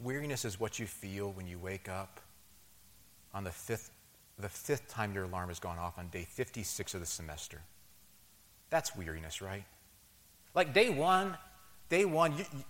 Weariness 0.00 0.44
is 0.44 0.60
what 0.60 0.78
you 0.78 0.86
feel 0.86 1.32
when 1.32 1.46
you 1.46 1.58
wake 1.58 1.88
up 1.88 2.20
on 3.34 3.44
the 3.44 3.50
fifth, 3.50 3.90
the 4.38 4.48
fifth 4.48 4.88
time 4.88 5.12
your 5.12 5.24
alarm 5.24 5.48
has 5.48 5.58
gone 5.58 5.78
off 5.78 5.98
on 5.98 6.08
day 6.08 6.26
56 6.28 6.94
of 6.94 7.00
the 7.00 7.06
semester. 7.06 7.60
That's 8.70 8.96
weariness, 8.96 9.42
right? 9.42 9.64
Like 10.54 10.72
day 10.72 10.90
one, 10.90 11.36
day 11.88 12.04
one, 12.04 12.32
you, 12.36 12.44
you, 12.52 12.64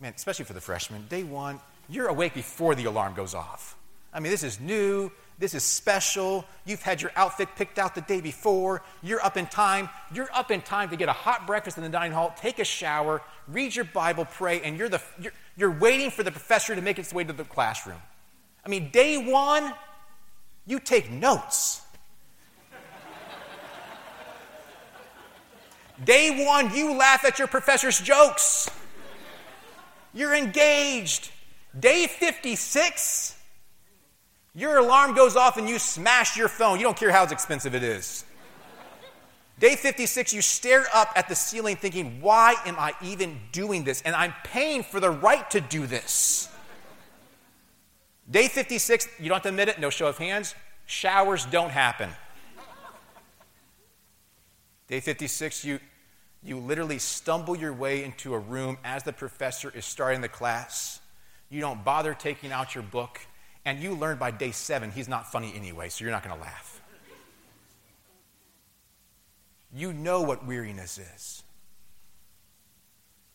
man, 0.00 0.12
especially 0.14 0.44
for 0.44 0.52
the 0.52 0.60
freshmen, 0.60 1.06
day 1.08 1.22
one, 1.22 1.60
you're 1.88 2.08
awake 2.08 2.34
before 2.34 2.74
the 2.74 2.84
alarm 2.84 3.14
goes 3.14 3.34
off. 3.34 3.76
I 4.12 4.20
mean, 4.20 4.30
this 4.30 4.42
is 4.42 4.58
new. 4.60 5.10
This 5.38 5.54
is 5.54 5.62
special. 5.62 6.44
You've 6.64 6.82
had 6.82 7.00
your 7.00 7.12
outfit 7.14 7.48
picked 7.56 7.78
out 7.78 7.94
the 7.94 8.00
day 8.00 8.20
before. 8.20 8.82
You're 9.02 9.24
up 9.24 9.36
in 9.36 9.46
time. 9.46 9.88
You're 10.12 10.28
up 10.34 10.50
in 10.50 10.62
time 10.62 10.90
to 10.90 10.96
get 10.96 11.08
a 11.08 11.12
hot 11.12 11.46
breakfast 11.46 11.76
in 11.76 11.84
the 11.84 11.88
dining 11.88 12.12
hall, 12.12 12.34
take 12.36 12.58
a 12.58 12.64
shower, 12.64 13.22
read 13.46 13.76
your 13.76 13.84
Bible, 13.84 14.24
pray, 14.24 14.60
and 14.62 14.76
you're, 14.76 14.88
the, 14.88 15.00
you're, 15.20 15.32
you're 15.56 15.70
waiting 15.70 16.10
for 16.10 16.24
the 16.24 16.32
professor 16.32 16.74
to 16.74 16.82
make 16.82 16.98
its 16.98 17.12
way 17.12 17.22
to 17.22 17.32
the 17.32 17.44
classroom. 17.44 18.00
I 18.66 18.68
mean, 18.68 18.90
day 18.90 19.16
one, 19.30 19.72
you 20.66 20.80
take 20.80 21.10
notes. 21.10 21.82
Day 26.04 26.44
one, 26.46 26.74
you 26.74 26.94
laugh 26.94 27.24
at 27.24 27.38
your 27.38 27.48
professor's 27.48 28.00
jokes. 28.00 28.70
You're 30.14 30.34
engaged. 30.34 31.30
Day 31.78 32.06
56, 32.06 33.37
your 34.58 34.78
alarm 34.78 35.14
goes 35.14 35.36
off 35.36 35.56
and 35.56 35.68
you 35.68 35.78
smash 35.78 36.36
your 36.36 36.48
phone. 36.48 36.80
You 36.80 36.84
don't 36.84 36.96
care 36.96 37.12
how 37.12 37.22
expensive 37.22 37.76
it 37.76 37.84
is. 37.84 38.24
Day 39.60 39.76
56, 39.76 40.32
you 40.32 40.42
stare 40.42 40.84
up 40.92 41.12
at 41.14 41.28
the 41.28 41.36
ceiling 41.36 41.76
thinking, 41.76 42.20
why 42.20 42.56
am 42.66 42.74
I 42.76 42.92
even 43.00 43.38
doing 43.52 43.84
this? 43.84 44.02
And 44.02 44.16
I'm 44.16 44.34
paying 44.42 44.82
for 44.82 44.98
the 44.98 45.10
right 45.10 45.48
to 45.52 45.60
do 45.60 45.86
this. 45.86 46.48
Day 48.28 48.48
56, 48.48 49.06
you 49.20 49.28
don't 49.28 49.36
have 49.36 49.42
to 49.44 49.48
admit 49.50 49.68
it, 49.68 49.78
no 49.78 49.90
show 49.90 50.08
of 50.08 50.18
hands, 50.18 50.56
showers 50.86 51.46
don't 51.46 51.70
happen. 51.70 52.10
Day 54.88 54.98
56, 54.98 55.64
you, 55.64 55.78
you 56.42 56.58
literally 56.58 56.98
stumble 56.98 57.56
your 57.56 57.72
way 57.72 58.02
into 58.02 58.34
a 58.34 58.38
room 58.38 58.76
as 58.82 59.04
the 59.04 59.12
professor 59.12 59.70
is 59.72 59.84
starting 59.84 60.20
the 60.20 60.28
class. 60.28 61.00
You 61.48 61.60
don't 61.60 61.84
bother 61.84 62.12
taking 62.12 62.50
out 62.50 62.74
your 62.74 62.82
book, 62.82 63.20
and 63.68 63.82
you 63.82 63.94
learn 63.94 64.16
by 64.16 64.30
day 64.30 64.50
seven 64.50 64.90
he's 64.90 65.08
not 65.08 65.30
funny 65.30 65.52
anyway, 65.54 65.90
so 65.90 66.02
you're 66.02 66.10
not 66.10 66.24
going 66.24 66.34
to 66.34 66.40
laugh. 66.40 66.80
You 69.74 69.92
know 69.92 70.22
what 70.22 70.46
weariness 70.46 70.96
is. 70.96 71.42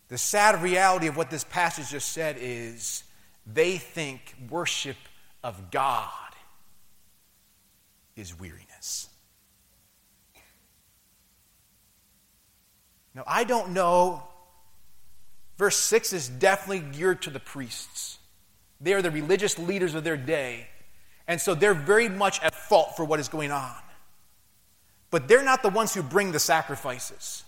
The 0.07 0.17
sad 0.17 0.63
reality 0.63 1.05
of 1.05 1.15
what 1.15 1.29
this 1.29 1.43
passage 1.43 1.91
just 1.91 2.11
said 2.11 2.37
is 2.39 3.03
they 3.45 3.77
think 3.77 4.33
worship 4.49 4.97
of 5.43 5.69
God 5.69 6.09
is 8.15 8.37
weariness. 8.39 9.09
Now, 13.13 13.23
I 13.27 13.43
don't 13.43 13.69
know. 13.69 14.23
Verse 15.59 15.77
6 15.77 16.11
is 16.13 16.27
definitely 16.27 16.91
geared 16.97 17.21
to 17.21 17.29
the 17.29 17.39
priests. 17.39 18.17
They 18.83 18.93
are 18.93 19.01
the 19.01 19.11
religious 19.11 19.57
leaders 19.57 19.95
of 19.95 20.03
their 20.03 20.17
day. 20.17 20.67
And 21.27 21.39
so 21.39 21.55
they're 21.55 21.73
very 21.73 22.09
much 22.09 22.43
at 22.43 22.53
fault 22.53 22.97
for 22.97 23.05
what 23.05 23.19
is 23.19 23.29
going 23.29 23.51
on. 23.51 23.73
But 25.09 25.27
they're 25.27 25.43
not 25.43 25.63
the 25.63 25.69
ones 25.69 25.93
who 25.93 26.03
bring 26.03 26.33
the 26.33 26.39
sacrifices. 26.39 27.45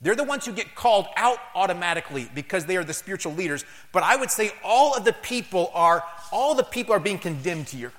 They're 0.00 0.14
the 0.14 0.24
ones 0.24 0.46
who 0.46 0.52
get 0.52 0.76
called 0.76 1.06
out 1.16 1.38
automatically 1.56 2.30
because 2.32 2.64
they 2.66 2.76
are 2.76 2.84
the 2.84 2.94
spiritual 2.94 3.32
leaders. 3.32 3.64
But 3.92 4.04
I 4.04 4.14
would 4.14 4.30
say 4.30 4.52
all 4.62 4.96
of 4.96 5.04
the 5.04 5.12
people 5.12 5.72
are 5.74 6.04
all 6.30 6.54
the 6.54 6.62
people 6.62 6.94
are 6.94 7.00
being 7.00 7.18
condemned 7.18 7.68
here. 7.68 7.92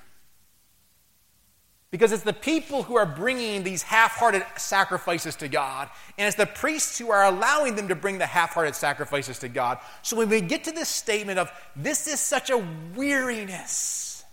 Because 1.90 2.12
it's 2.12 2.22
the 2.22 2.32
people 2.32 2.84
who 2.84 2.96
are 2.96 3.06
bringing 3.06 3.64
these 3.64 3.82
half 3.82 4.12
hearted 4.12 4.44
sacrifices 4.56 5.34
to 5.36 5.48
God, 5.48 5.88
and 6.16 6.28
it's 6.28 6.36
the 6.36 6.46
priests 6.46 6.98
who 6.98 7.10
are 7.10 7.24
allowing 7.24 7.74
them 7.74 7.88
to 7.88 7.96
bring 7.96 8.18
the 8.18 8.26
half 8.26 8.54
hearted 8.54 8.76
sacrifices 8.76 9.40
to 9.40 9.48
God. 9.48 9.78
So 10.02 10.16
when 10.16 10.28
we 10.28 10.40
get 10.40 10.64
to 10.64 10.72
this 10.72 10.88
statement 10.88 11.40
of, 11.40 11.50
this 11.74 12.06
is 12.06 12.20
such 12.20 12.50
a 12.50 12.64
weariness, 12.94 14.24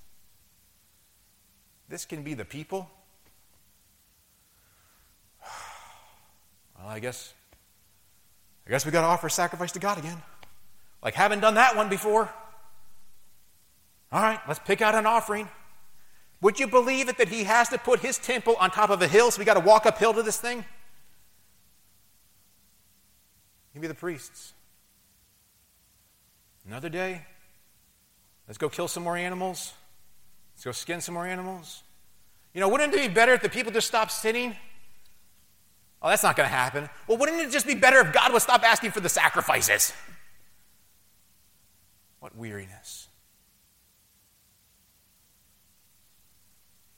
this 1.90 2.06
can 2.06 2.24
be 2.24 2.34
the 2.34 2.46
people. 2.46 2.90
Well, 6.80 6.90
I 6.90 7.00
guess, 7.00 7.34
I 8.68 8.70
guess 8.70 8.86
we 8.86 8.92
got 8.92 9.02
to 9.02 9.08
offer 9.08 9.30
sacrifice 9.30 9.72
to 9.72 9.80
God 9.80 9.98
again. 9.98 10.22
Like, 11.02 11.16
haven't 11.16 11.40
done 11.40 11.56
that 11.56 11.76
one 11.76 11.90
before. 11.90 12.32
All 14.12 14.22
right, 14.22 14.40
let's 14.48 14.60
pick 14.60 14.84
out 14.84 14.94
an 14.94 15.08
offering. 15.08 15.50
Would 16.42 16.60
you 16.60 16.68
believe 16.68 17.10
it 17.10 17.18
that 17.18 17.30
he 17.30 17.46
has 17.46 17.70
to 17.70 17.78
put 17.78 18.00
his 18.00 18.18
temple 18.18 18.56
on 18.60 18.70
top 18.70 18.90
of 18.90 19.02
a 19.02 19.08
hill, 19.08 19.32
so 19.32 19.40
we 19.40 19.46
got 19.46 19.56
to 19.56 19.60
walk 19.60 19.86
uphill 19.86 20.14
to 20.14 20.24
this 20.24 20.40
thing? 20.40 20.64
Maybe 23.74 23.88
the 23.88 23.96
priests. 23.96 24.54
Another 26.68 26.90
day, 26.90 27.26
let's 28.48 28.58
go 28.58 28.70
kill 28.70 28.88
some 28.88 29.04
more 29.04 29.18
animals. 29.18 29.74
Let's 30.56 30.66
go 30.66 30.72
skin 30.72 31.02
some 31.02 31.14
more 31.14 31.26
animals. 31.26 31.84
You 32.54 32.62
know, 32.62 32.70
wouldn't 32.70 32.94
it 32.94 33.08
be 33.08 33.14
better 33.14 33.34
if 33.34 33.42
the 33.42 33.50
people 33.50 33.72
just 33.72 33.88
stopped 33.88 34.12
sinning? 34.12 34.56
Oh, 36.02 36.10
that's 36.10 36.24
not 36.24 36.36
going 36.36 36.50
to 36.50 36.56
happen. 36.56 36.90
Well, 37.08 37.18
wouldn't 37.18 37.40
it 37.40 37.52
just 37.52 37.66
be 37.66 37.76
better 37.76 38.00
if 38.00 38.14
God 38.14 38.34
would 38.34 38.42
stop 38.42 38.64
asking 38.64 38.92
for 38.92 39.00
the 39.00 39.10
sacrifices? 39.10 39.94
What 42.20 42.36
weariness. 42.36 43.07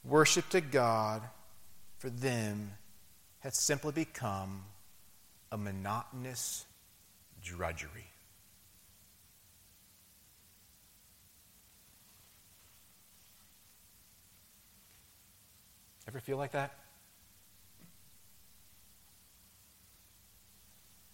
Worship 0.04 0.48
to 0.50 0.60
God 0.60 1.22
for 1.98 2.08
them 2.08 2.72
had 3.40 3.54
simply 3.54 3.92
become 3.92 4.64
a 5.52 5.58
monotonous 5.58 6.64
drudgery. 7.42 8.06
Ever 16.08 16.20
feel 16.20 16.38
like 16.38 16.52
that? 16.52 16.72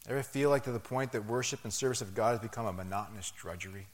Ever 0.08 0.22
feel 0.22 0.50
like 0.50 0.64
to 0.64 0.72
the 0.72 0.78
point 0.78 1.12
that 1.12 1.26
worship 1.26 1.64
and 1.64 1.72
service 1.72 2.00
of 2.00 2.14
God 2.14 2.30
has 2.30 2.40
become 2.40 2.66
a 2.66 2.72
monotonous 2.72 3.32
drudgery? 3.32 3.88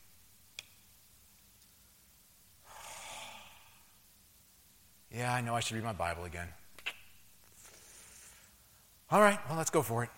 Yeah, 5.15 5.33
I 5.33 5.41
know 5.43 5.55
I 5.55 5.61
should 5.61 5.77
read 5.77 5.85
my 5.85 5.93
Bible 5.93 6.25
again. 6.25 6.49
All 9.11 9.21
right, 9.21 9.39
well, 9.49 9.59
let's 9.59 9.71
go 9.71 9.83
for 9.83 10.05
it. 10.05 10.11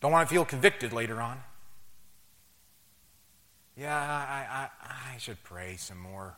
Don't 0.00 0.12
want 0.12 0.28
to 0.28 0.34
feel 0.34 0.44
convicted 0.44 0.92
later 0.92 1.20
on. 1.20 1.40
Yeah, 3.76 3.96
I, 3.96 4.68
I, 4.84 5.14
I 5.14 5.18
should 5.18 5.42
pray 5.44 5.76
some 5.76 5.98
more. 5.98 6.36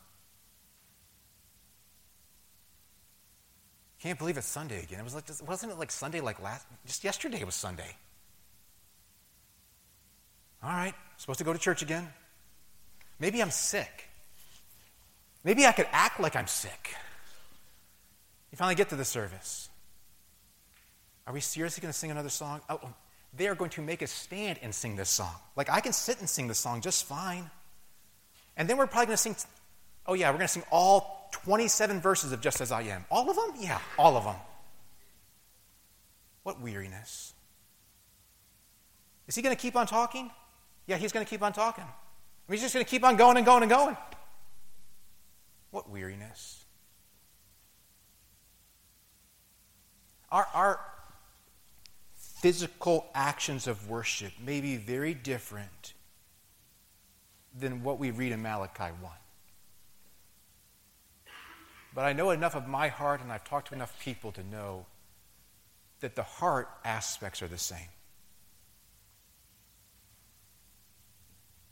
Can't 4.00 4.18
believe 4.18 4.36
it's 4.36 4.46
Sunday 4.46 4.82
again. 4.82 5.00
It 5.00 5.04
was 5.04 5.14
like, 5.14 5.24
wasn't 5.48 5.72
it 5.72 5.78
like 5.78 5.90
Sunday 5.90 6.20
like 6.20 6.40
last? 6.40 6.66
Just 6.86 7.02
yesterday 7.02 7.42
was 7.42 7.56
Sunday. 7.56 7.96
All 10.62 10.70
right, 10.70 10.94
supposed 11.16 11.38
to 11.38 11.44
go 11.44 11.52
to 11.52 11.58
church 11.58 11.82
again. 11.82 12.06
Maybe 13.18 13.42
I'm 13.42 13.50
sick. 13.50 14.08
Maybe 15.44 15.66
I 15.66 15.72
could 15.72 15.86
act 15.92 16.18
like 16.18 16.34
I'm 16.34 16.46
sick. 16.46 16.94
You 18.50 18.56
finally 18.56 18.74
get 18.74 18.88
to 18.88 18.96
the 18.96 19.04
service. 19.04 19.68
Are 21.26 21.32
we 21.32 21.40
seriously 21.40 21.80
going 21.80 21.92
to 21.92 21.98
sing 21.98 22.10
another 22.10 22.28
song? 22.30 22.60
Oh, 22.68 22.80
oh, 22.82 22.94
they 23.36 23.48
are 23.48 23.54
going 23.54 23.70
to 23.70 23.82
make 23.82 24.02
us 24.02 24.10
stand 24.10 24.58
and 24.62 24.74
sing 24.74 24.96
this 24.96 25.10
song. 25.10 25.34
Like, 25.56 25.68
I 25.70 25.80
can 25.80 25.92
sit 25.92 26.20
and 26.20 26.28
sing 26.28 26.48
this 26.48 26.58
song 26.58 26.80
just 26.80 27.04
fine. 27.04 27.50
And 28.56 28.68
then 28.68 28.76
we're 28.76 28.86
probably 28.86 29.06
going 29.06 29.16
to 29.16 29.22
sing, 29.22 29.36
oh, 30.06 30.14
yeah, 30.14 30.30
we're 30.30 30.38
going 30.38 30.46
to 30.46 30.52
sing 30.52 30.64
all 30.70 31.28
27 31.32 32.00
verses 32.00 32.32
of 32.32 32.40
Just 32.40 32.60
As 32.60 32.70
I 32.70 32.82
Am. 32.82 33.04
All 33.10 33.28
of 33.28 33.36
them? 33.36 33.52
Yeah, 33.58 33.80
all 33.98 34.16
of 34.16 34.24
them. 34.24 34.36
What 36.42 36.60
weariness. 36.60 37.32
Is 39.26 39.34
he 39.34 39.42
going 39.42 39.54
to 39.54 39.60
keep 39.60 39.76
on 39.76 39.86
talking? 39.86 40.30
Yeah, 40.86 40.96
he's 40.96 41.12
going 41.12 41.24
to 41.24 41.30
keep 41.30 41.42
on 41.42 41.52
talking. 41.52 41.84
he's 42.48 42.60
just 42.60 42.74
going 42.74 42.84
to 42.84 42.90
keep 42.90 43.02
on 43.02 43.16
going 43.16 43.36
and 43.36 43.46
going 43.46 43.62
and 43.62 43.70
going. 43.70 43.96
What 45.74 45.90
weariness. 45.90 46.64
Our, 50.30 50.46
our 50.54 50.80
physical 52.14 53.06
actions 53.12 53.66
of 53.66 53.90
worship 53.90 54.30
may 54.40 54.60
be 54.60 54.76
very 54.76 55.14
different 55.14 55.94
than 57.58 57.82
what 57.82 57.98
we 57.98 58.12
read 58.12 58.30
in 58.30 58.40
Malachi 58.40 58.92
1. 59.00 59.12
But 61.92 62.02
I 62.02 62.12
know 62.12 62.30
enough 62.30 62.54
of 62.54 62.68
my 62.68 62.86
heart, 62.86 63.20
and 63.20 63.32
I've 63.32 63.42
talked 63.42 63.70
to 63.70 63.74
enough 63.74 63.98
people 63.98 64.30
to 64.30 64.44
know 64.44 64.86
that 65.98 66.14
the 66.14 66.22
heart 66.22 66.68
aspects 66.84 67.42
are 67.42 67.48
the 67.48 67.58
same. 67.58 67.90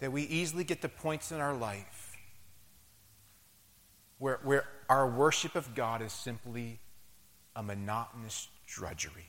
That 0.01 0.11
we 0.11 0.23
easily 0.23 0.65
get 0.65 0.83
to 0.83 0.89
points 0.89 1.31
in 1.31 1.39
our 1.39 1.55
life 1.55 2.02
where, 4.23 4.39
where 4.45 4.65
our 4.89 5.05
worship 5.05 5.57
of 5.57 5.75
God 5.75 6.01
is 6.01 6.13
simply 6.13 6.79
a 7.57 7.63
monotonous 7.63 8.47
drudgery. 8.69 9.27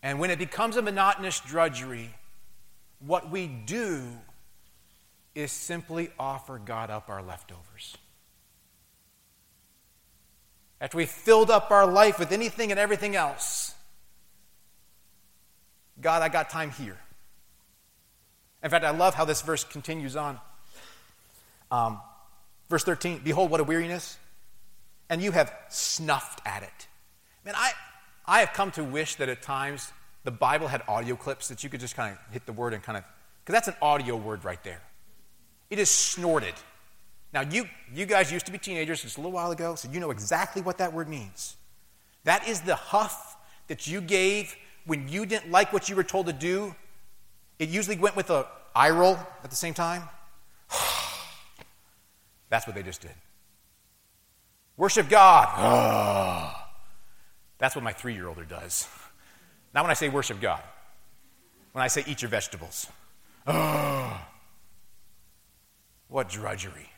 And 0.00 0.20
when 0.20 0.30
it 0.30 0.38
becomes 0.38 0.76
a 0.76 0.82
monotonous 0.82 1.40
drudgery, 1.40 2.14
what 3.00 3.32
we 3.32 3.48
do 3.48 4.04
is 5.34 5.50
simply 5.50 6.10
offer 6.20 6.60
God 6.64 6.88
up 6.88 7.08
our 7.08 7.20
leftovers. 7.20 7.96
After 10.80 10.98
we 10.98 11.06
filled 11.06 11.50
up 11.50 11.72
our 11.72 11.86
life 11.86 12.20
with 12.20 12.30
anything 12.30 12.70
and 12.70 12.78
everything 12.78 13.16
else, 13.16 13.74
God, 16.00 16.22
I 16.22 16.28
got 16.28 16.48
time 16.48 16.70
here. 16.70 16.98
In 18.62 18.70
fact, 18.70 18.84
I 18.84 18.90
love 18.90 19.16
how 19.16 19.24
this 19.24 19.42
verse 19.42 19.64
continues 19.64 20.14
on. 20.14 20.38
Um, 21.72 22.00
Verse 22.72 22.84
13, 22.84 23.20
behold, 23.22 23.50
what 23.50 23.60
a 23.60 23.64
weariness. 23.64 24.16
And 25.10 25.22
you 25.22 25.30
have 25.32 25.52
snuffed 25.68 26.40
at 26.46 26.62
it. 26.62 26.88
Man, 27.44 27.54
I, 27.54 27.72
I 28.24 28.40
have 28.40 28.54
come 28.54 28.70
to 28.70 28.82
wish 28.82 29.16
that 29.16 29.28
at 29.28 29.42
times 29.42 29.92
the 30.24 30.30
Bible 30.30 30.68
had 30.68 30.80
audio 30.88 31.14
clips 31.14 31.48
that 31.48 31.62
you 31.62 31.68
could 31.68 31.80
just 31.80 31.94
kind 31.94 32.16
of 32.16 32.32
hit 32.32 32.46
the 32.46 32.52
word 32.54 32.72
and 32.72 32.82
kind 32.82 32.96
of, 32.96 33.04
because 33.44 33.52
that's 33.52 33.68
an 33.68 33.74
audio 33.82 34.16
word 34.16 34.42
right 34.46 34.64
there. 34.64 34.80
It 35.68 35.80
is 35.80 35.90
snorted. 35.90 36.54
Now, 37.34 37.42
you, 37.42 37.66
you 37.94 38.06
guys 38.06 38.32
used 38.32 38.46
to 38.46 38.52
be 38.52 38.56
teenagers 38.56 39.02
just 39.02 39.18
a 39.18 39.20
little 39.20 39.32
while 39.32 39.50
ago, 39.50 39.74
so 39.74 39.90
you 39.92 40.00
know 40.00 40.10
exactly 40.10 40.62
what 40.62 40.78
that 40.78 40.94
word 40.94 41.10
means. 41.10 41.56
That 42.24 42.48
is 42.48 42.62
the 42.62 42.76
huff 42.76 43.36
that 43.66 43.86
you 43.86 44.00
gave 44.00 44.56
when 44.86 45.10
you 45.10 45.26
didn't 45.26 45.50
like 45.50 45.74
what 45.74 45.90
you 45.90 45.94
were 45.94 46.04
told 46.04 46.24
to 46.24 46.32
do. 46.32 46.74
It 47.58 47.68
usually 47.68 47.98
went 47.98 48.16
with 48.16 48.30
a 48.30 48.46
eye 48.74 48.88
roll 48.88 49.18
at 49.44 49.50
the 49.50 49.56
same 49.56 49.74
time. 49.74 50.08
That's 52.52 52.66
what 52.66 52.76
they 52.76 52.82
just 52.82 53.00
did. 53.00 53.14
Worship 54.76 55.08
God. 55.08 55.48
Ah. 55.48 56.70
That's 57.56 57.74
what 57.74 57.82
my 57.82 57.94
three 57.94 58.12
year 58.12 58.28
older 58.28 58.44
does. 58.44 58.86
Not 59.74 59.84
when 59.84 59.90
I 59.90 59.94
say 59.94 60.10
worship 60.10 60.38
God, 60.38 60.60
when 61.72 61.82
I 61.82 61.88
say 61.88 62.04
eat 62.06 62.20
your 62.20 62.28
vegetables. 62.28 62.88
Ah. 63.46 64.28
What 66.08 66.28
drudgery. 66.28 66.90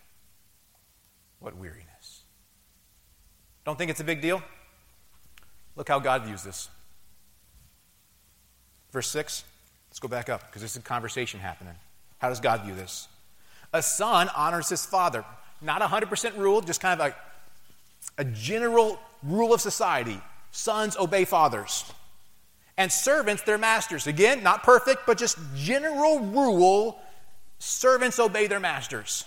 What 1.39 1.57
weariness. 1.57 2.23
Don't 3.65 3.79
think 3.79 3.93
it's 3.93 4.01
a 4.01 4.05
big 4.05 4.21
deal? 4.21 4.43
Look 5.77 5.87
how 5.87 6.01
God 6.01 6.25
views 6.25 6.43
this. 6.43 6.69
Verse 8.91 9.09
6, 9.09 9.45
let's 9.89 10.01
go 10.01 10.09
back 10.09 10.29
up 10.29 10.49
because 10.49 10.63
there's 10.63 10.75
a 10.75 10.81
conversation 10.81 11.39
happening. 11.39 11.75
How 12.19 12.29
does 12.29 12.41
God 12.41 12.65
view 12.65 12.75
this? 12.75 13.07
A 13.73 13.83
son 13.83 14.29
honors 14.35 14.69
his 14.69 14.85
father. 14.85 15.25
Not 15.65 15.81
100% 15.81 16.37
rule, 16.37 16.61
just 16.61 16.81
kind 16.81 17.01
of 17.01 17.07
a, 17.07 17.17
a 18.19 18.25
general 18.25 19.01
rule 19.23 19.55
of 19.55 19.61
society. 19.61 20.21
Sons 20.51 20.97
obey 20.97 21.25
fathers. 21.25 21.91
And 22.77 22.93
servants 22.93 23.43
their 23.43 23.57
masters. 23.57 24.07
Again, 24.07 24.43
not 24.43 24.63
perfect, 24.63 25.07
but 25.07 25.17
just 25.17 25.39
general 25.57 26.21
rule 26.21 27.01
servants 27.59 28.19
obey 28.19 28.47
their 28.47 28.61
masters. 28.61 29.25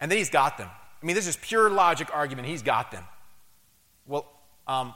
And 0.00 0.10
then 0.10 0.18
he's 0.18 0.30
got 0.30 0.56
them. 0.56 0.68
I 1.02 1.06
mean, 1.06 1.16
this 1.16 1.26
is 1.26 1.36
pure 1.36 1.68
logic 1.68 2.08
argument. 2.14 2.46
He's 2.46 2.62
got 2.62 2.92
them. 2.92 3.04
Well, 4.06 4.26
um, 4.68 4.94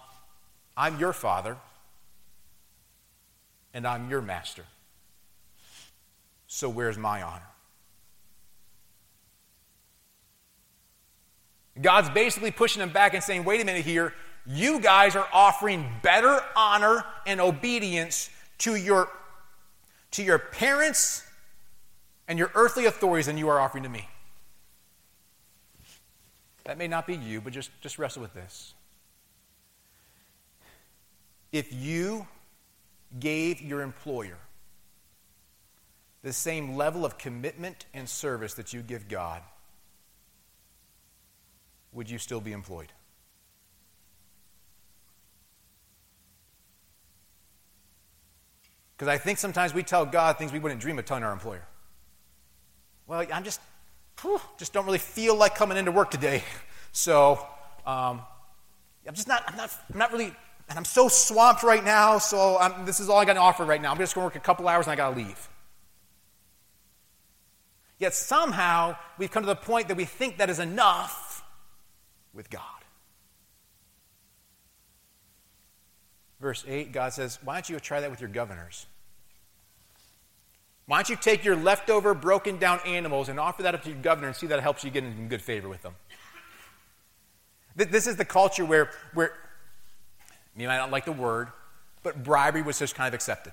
I'm 0.77 1.01
your 1.01 1.13
father, 1.13 1.57
and 3.75 3.87
I'm 3.87 4.09
your 4.09 4.23
master. 4.23 4.65
So 6.47 6.69
where's 6.69 6.99
my 6.99 7.23
honor? 7.23 7.52
God's 11.81 12.11
basically 12.11 12.51
pushing 12.51 12.81
them 12.81 12.91
back 12.91 13.15
and 13.15 13.23
saying, 13.23 13.45
wait 13.45 13.61
a 13.61 13.65
minute 13.65 13.85
here, 13.85 14.13
you 14.47 14.81
guys 14.81 15.17
are 15.17 15.27
offering 15.33 15.87
better 16.03 16.41
honor 16.55 17.05
and 17.27 17.41
obedience 17.41 18.29
to 18.59 18.75
your, 18.75 19.09
to 20.13 20.23
your 20.23 20.39
parents 20.39 21.27
and 22.29 22.39
your 22.39 22.51
earthly 22.55 22.87
authorities 22.87 23.27
than 23.27 23.39
you 23.39 23.49
are 23.49 23.61
offering 23.61 23.85
to 23.85 23.89
me. 23.89 24.09
That 26.65 26.79
may 26.79 26.89
not 26.89 27.07
be 27.07 27.17
you, 27.17 27.41
but 27.41 27.53
just, 27.53 27.71
just 27.81 27.99
wrestle 27.99 28.23
with 28.23 28.35
this. 28.35 28.75
If 31.51 31.73
you 31.73 32.27
gave 33.19 33.61
your 33.61 33.83
employer 33.83 34.39
the 36.23 36.33
same 36.33 36.77
level 36.77 37.05
of 37.05 37.19
commitment 37.19 37.87
and 37.93 38.09
service 38.09 38.55
that 38.55 38.73
you 38.73 38.81
give 38.81 39.09
God, 39.09 39.43
would 41.93 42.09
you 42.11 42.19
still 42.19 42.41
be 42.41 42.53
employed? 42.53 42.93
Because 48.97 49.09
I 49.09 49.19
think 49.19 49.39
sometimes 49.39 49.75
we 49.75 49.83
tell 49.83 50.07
God 50.07 50.39
things 50.39 50.53
we 50.53 50.59
wouldn't 50.59 50.81
dream 50.81 50.99
of 50.99 51.05
telling 51.05 51.25
our 51.25 51.33
employer. 51.33 51.67
Well, 53.07 53.27
I'm 53.33 53.43
just, 53.43 53.61
whew, 54.21 54.41
just 54.59 54.73
don't 54.73 54.87
really 54.87 54.99
feel 54.99 55.35
like 55.35 55.55
coming 55.55 55.77
into 55.77 55.93
work 55.93 56.11
today. 56.11 56.43
So 56.95 57.39
um, 57.87 58.21
I'm 59.09 59.15
just 59.15 59.27
not, 59.27 59.43
I'm 59.47 59.57
not, 59.57 59.71
I'm 59.91 59.99
not 59.99 60.13
really, 60.13 60.27
and 60.69 60.79
I'm 60.79 60.85
so 60.85 61.09
swamped 61.09 61.63
right 61.63 61.83
now, 61.83 62.19
so 62.19 62.59
I'm, 62.59 62.85
this 62.85 63.01
is 63.01 63.09
all 63.09 63.17
I 63.17 63.25
got 63.25 63.33
to 63.33 63.41
offer 63.41 63.65
right 63.65 63.81
now. 63.81 63.91
I'm 63.91 63.97
just 63.97 64.15
going 64.15 64.23
to 64.23 64.27
work 64.27 64.37
a 64.37 64.41
couple 64.41 64.69
hours 64.69 64.85
and 64.85 64.93
I 64.93 64.97
got 64.97 65.09
to 65.09 65.17
leave. 65.17 65.49
Yet 67.99 68.13
somehow 68.13 68.97
we've 69.17 69.31
come 69.31 69.43
to 69.43 69.47
the 69.47 69.57
point 69.57 69.89
that 69.89 69.97
we 69.97 70.05
think 70.05 70.37
that 70.37 70.51
is 70.51 70.59
enough 70.59 71.32
with 72.35 72.51
God. 72.51 72.63
Verse 76.41 76.65
8, 76.67 76.93
God 76.93 77.13
says, 77.13 77.39
Why 77.45 77.55
don't 77.55 77.69
you 77.71 77.79
try 77.79 78.01
that 78.01 78.11
with 78.11 78.21
your 78.21 78.31
governors? 78.31 78.87
Why 80.87 80.99
don't 80.99 81.09
you 81.09 81.17
take 81.17 81.45
your 81.45 81.55
leftover 81.55 82.15
broken 82.15 82.59
down 82.59 82.81
animals 82.85 83.29
and 83.29 83.39
offer 83.39 83.63
that 83.63 83.75
up 83.75 83.83
to 83.85 83.91
your 83.91 83.99
governor 83.99 84.27
and 84.27 84.37
see 84.37 84.49
that 84.49 84.61
helps 84.61 84.83
you 84.83 84.91
get 84.91 85.05
in 85.05 85.29
good 85.29 85.41
favor 85.41 85.69
with 85.69 85.83
them? 85.83 85.95
This 87.77 88.07
is 88.07 88.17
the 88.17 88.25
culture 88.25 88.65
where, 88.65 88.91
where 89.15 89.33
you 90.57 90.67
might 90.67 90.77
not 90.77 90.91
like 90.91 91.05
the 91.05 91.13
word, 91.13 91.49
but 92.03 92.23
bribery 92.23 92.63
was 92.63 92.79
just 92.79 92.95
kind 92.95 93.09
of 93.09 93.15
accepted. 93.15 93.53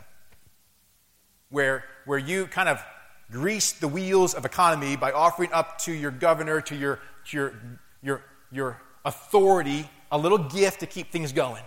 Where, 1.49 1.85
where 2.05 2.17
you 2.17 2.47
kind 2.47 2.67
of 2.67 2.83
grease 3.31 3.71
the 3.71 3.87
wheels 3.87 4.33
of 4.33 4.45
economy 4.45 4.95
by 4.95 5.11
offering 5.11 5.51
up 5.53 5.77
to 5.79 5.91
your 5.91 6.11
governor, 6.11 6.59
to 6.61 6.75
your, 6.75 6.99
to 7.25 7.37
your, 7.37 7.53
your, 8.01 8.23
your 8.51 8.81
authority, 9.05 9.89
a 10.11 10.17
little 10.17 10.37
gift 10.37 10.79
to 10.81 10.85
keep 10.85 11.11
things 11.11 11.31
going. 11.31 11.63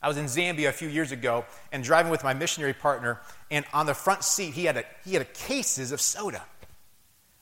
I 0.00 0.08
was 0.08 0.16
in 0.16 0.26
Zambia 0.26 0.68
a 0.68 0.72
few 0.72 0.88
years 0.88 1.10
ago 1.10 1.44
and 1.72 1.82
driving 1.82 2.10
with 2.10 2.22
my 2.22 2.34
missionary 2.34 2.74
partner, 2.74 3.20
and 3.50 3.64
on 3.72 3.86
the 3.86 3.94
front 3.94 4.22
seat, 4.22 4.54
he 4.54 4.64
had, 4.64 4.76
a, 4.76 4.84
he 5.04 5.12
had 5.12 5.22
a 5.22 5.26
cases 5.26 5.90
of 5.90 6.00
soda. 6.00 6.42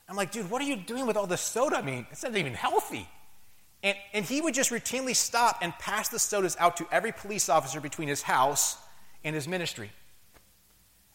I'm 0.09 0.17
like, 0.17 0.31
dude, 0.31 0.51
what 0.51 0.63
are 0.63 0.65
you 0.65 0.77
doing 0.77 1.07
with 1.07 1.17
all 1.17 1.27
this 1.27 1.41
soda? 1.41 1.77
I 1.77 1.83
mean, 1.83 2.07
it's 2.11 2.23
not 2.23 2.37
even 2.37 2.55
healthy. 2.55 3.09
And, 3.83 3.97
and 4.13 4.25
he 4.25 4.41
would 4.41 4.55
just 4.55 4.71
routinely 4.71 5.15
stop 5.15 5.59
and 5.61 5.73
pass 5.79 6.09
the 6.09 6.19
sodas 6.19 6.57
out 6.59 6.77
to 6.79 6.87
every 6.91 7.13
police 7.13 7.49
officer 7.49 7.81
between 7.81 8.09
his 8.09 8.23
house 8.23 8.79
and 9.25 9.35
his 9.35 9.47
ministry. 9.47 9.91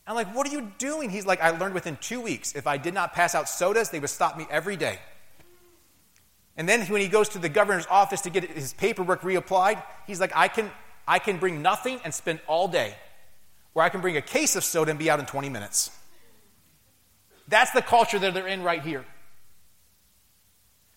I'm 0.05 0.15
like, 0.15 0.33
what 0.35 0.47
are 0.47 0.51
you 0.51 0.71
doing? 0.77 1.09
He's 1.09 1.25
like, 1.25 1.41
I 1.41 1.51
learned 1.51 1.73
within 1.73 1.97
two 2.01 2.19
weeks, 2.21 2.55
if 2.55 2.67
I 2.67 2.77
did 2.77 2.93
not 2.93 3.13
pass 3.13 3.33
out 3.33 3.47
sodas, 3.47 3.89
they 3.89 3.99
would 3.99 4.09
stop 4.09 4.37
me 4.37 4.45
every 4.49 4.75
day. 4.75 4.99
And 6.61 6.69
then 6.69 6.85
when 6.85 7.01
he 7.01 7.07
goes 7.07 7.27
to 7.29 7.39
the 7.39 7.49
governor's 7.49 7.87
office 7.87 8.21
to 8.21 8.29
get 8.29 8.43
his 8.43 8.71
paperwork 8.75 9.21
reapplied, 9.21 9.81
he's 10.05 10.19
like, 10.19 10.31
I 10.35 10.47
can, 10.47 10.69
I 11.07 11.17
can 11.17 11.37
bring 11.37 11.63
nothing 11.63 11.99
and 12.03 12.13
spend 12.13 12.39
all 12.45 12.67
day. 12.67 12.93
Or 13.73 13.81
I 13.81 13.89
can 13.89 13.99
bring 13.99 14.15
a 14.15 14.21
case 14.21 14.55
of 14.55 14.63
soda 14.63 14.91
and 14.91 14.99
be 14.99 15.09
out 15.09 15.19
in 15.19 15.25
20 15.25 15.49
minutes. 15.49 15.89
That's 17.47 17.71
the 17.71 17.81
culture 17.81 18.19
that 18.19 18.35
they're 18.35 18.45
in 18.45 18.61
right 18.61 18.83
here. 18.83 19.03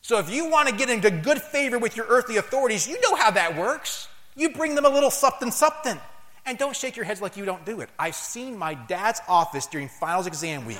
So 0.03 0.19
if 0.19 0.29
you 0.29 0.51
want 0.51 0.69
to 0.69 0.75
get 0.77 0.91
into 0.91 1.11
good 1.11 1.41
favor 1.41 1.79
with 1.79 1.97
your 1.97 2.05
earthly 2.11 2.37
authorities, 2.37 2.87
you 2.87 3.01
know 3.01 3.15
how 3.15 3.31
that 3.31 3.57
works. 3.57 4.07
You 4.37 4.51
bring 4.51 4.75
them 4.75 4.85
a 4.85 4.91
little 4.91 5.11
something, 5.11 5.51
something. 5.51 5.99
And 6.45 6.59
don't 6.59 6.77
shake 6.77 6.95
your 6.95 7.07
heads 7.07 7.23
like 7.23 7.39
you 7.39 7.47
don't 7.47 7.65
do 7.65 7.81
it. 7.81 7.89
I've 7.99 8.17
seen 8.17 8.59
my 8.59 8.75
dad's 8.75 9.23
office 9.27 9.65
during 9.65 9.89
finals 9.89 10.27
exam 10.27 10.67
week. 10.67 10.77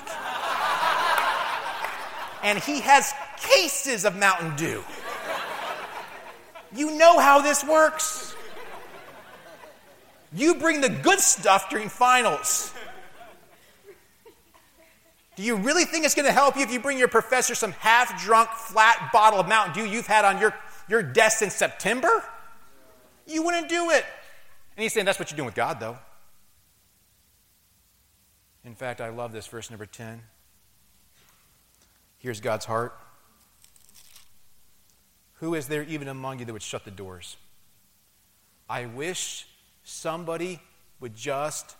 And 2.45 2.59
he 2.59 2.81
has 2.81 3.13
cases 3.39 4.05
of 4.05 4.15
Mountain 4.17 4.55
Dew. 4.55 4.85
You 6.77 6.97
know 6.97 7.19
how 7.19 7.41
this 7.41 7.65
works. 7.65 8.37
You 10.33 10.57
bring 10.57 10.81
the 10.81 10.91
good 10.91 11.21
stuff 11.21 11.71
during 11.71 11.89
finals. 11.89 12.73
Do 15.37 15.43
you 15.43 15.57
really 15.57 15.85
think 15.85 16.05
it's 16.05 16.15
going 16.15 16.27
to 16.27 16.33
help 16.33 16.57
you 16.57 16.63
if 16.63 16.71
you 16.71 16.79
bring 16.79 16.99
your 16.99 17.09
professor 17.09 17.55
some 17.55 17.73
half 17.73 18.23
drunk, 18.23 18.51
flat 18.51 19.11
bottle 19.13 19.41
of 19.41 19.49
Mountain 19.49 19.75
Dew 19.75 19.91
you've 19.91 20.07
had 20.07 20.25
on 20.25 20.39
your, 20.39 20.55
your 20.89 21.03
desk 21.03 21.39
since 21.39 21.55
September? 21.55 22.23
You 23.27 23.43
wouldn't 23.43 23.69
do 23.69 23.91
it. 23.91 24.05
And 24.77 24.83
he's 24.83 24.93
saying 24.93 25.07
that's 25.07 25.19
what 25.19 25.31
you're 25.31 25.37
doing 25.37 25.47
with 25.47 25.55
God, 25.55 25.81
though. 25.81 25.99
In 28.65 28.75
fact, 28.75 29.01
I 29.01 29.09
love 29.09 29.33
this 29.33 29.47
verse 29.47 29.71
number 29.71 29.87
10. 29.87 30.23
Here's 32.25 32.41
God's 32.41 32.65
heart. 32.65 32.99
Who 35.41 35.55
is 35.55 35.69
there 35.69 35.83
even 35.83 36.09
among 36.09 36.39
you 36.39 36.47
that 36.47 36.55
would 36.55 36.63
shut 36.63 36.87
the 36.87 36.91
doors? 36.91 37.37
I 38.67 38.87
wish 38.87 39.47
somebody 39.83 40.59
would 41.01 41.15
just 41.15 41.77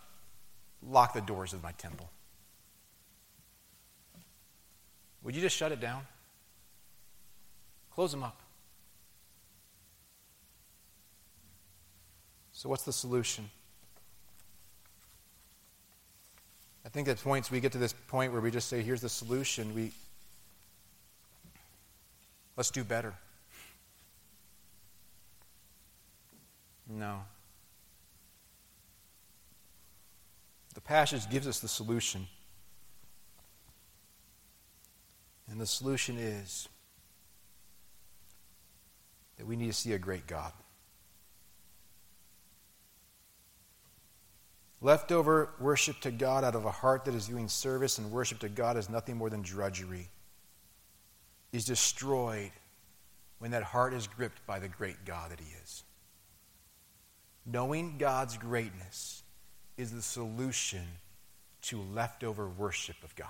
lock 0.87 1.15
the 1.15 1.21
doors 1.21 1.53
of 1.53 1.63
my 1.63 1.71
temple. 1.71 2.11
Would 5.23 5.35
you 5.35 5.41
just 5.41 5.57
shut 5.57 5.71
it 5.71 5.79
down? 5.79 6.03
Close 7.95 8.11
them 8.11 8.21
up. 8.21 8.39
So, 12.51 12.69
what's 12.69 12.83
the 12.83 12.93
solution? 12.93 13.49
I 16.85 16.89
think 16.89 17.07
at 17.07 17.17
points 17.17 17.49
we 17.49 17.59
get 17.59 17.71
to 17.71 17.79
this 17.79 17.93
point 17.93 18.31
where 18.31 18.41
we 18.41 18.51
just 18.51 18.69
say, 18.69 18.83
here's 18.83 19.01
the 19.01 19.09
solution. 19.09 19.73
We 19.73 19.91
let's 22.57 22.71
do 22.71 22.83
better. 22.83 23.13
No. 26.87 27.21
The 30.73 30.81
passage 30.81 31.29
gives 31.29 31.47
us 31.47 31.59
the 31.59 31.67
solution. 31.67 32.27
And 35.49 35.59
the 35.59 35.65
solution 35.65 36.17
is 36.17 36.67
that 39.37 39.45
we 39.45 39.55
need 39.55 39.67
to 39.67 39.73
see 39.73 39.93
a 39.93 39.99
great 39.99 40.27
God. 40.27 40.51
Leftover 44.81 45.49
worship 45.59 45.99
to 46.01 46.11
God 46.11 46.43
out 46.43 46.55
of 46.55 46.65
a 46.65 46.71
heart 46.71 47.05
that 47.05 47.15
is 47.15 47.27
doing 47.27 47.47
service 47.47 47.97
and 47.97 48.11
worship 48.11 48.39
to 48.39 48.49
God 48.49 48.77
is 48.77 48.89
nothing 48.89 49.17
more 49.17 49.29
than 49.29 49.41
drudgery. 49.41 50.09
Is 51.51 51.65
destroyed 51.65 52.51
when 53.39 53.51
that 53.51 53.63
heart 53.63 53.93
is 53.93 54.07
gripped 54.07 54.45
by 54.45 54.59
the 54.59 54.67
great 54.67 55.05
God 55.05 55.31
that 55.31 55.39
He 55.39 55.53
is. 55.63 55.83
Knowing 57.45 57.97
God's 57.97 58.37
greatness 58.37 59.23
is 59.77 59.91
the 59.91 60.01
solution 60.01 60.85
to 61.63 61.81
leftover 61.93 62.47
worship 62.47 62.95
of 63.03 63.15
God. 63.15 63.29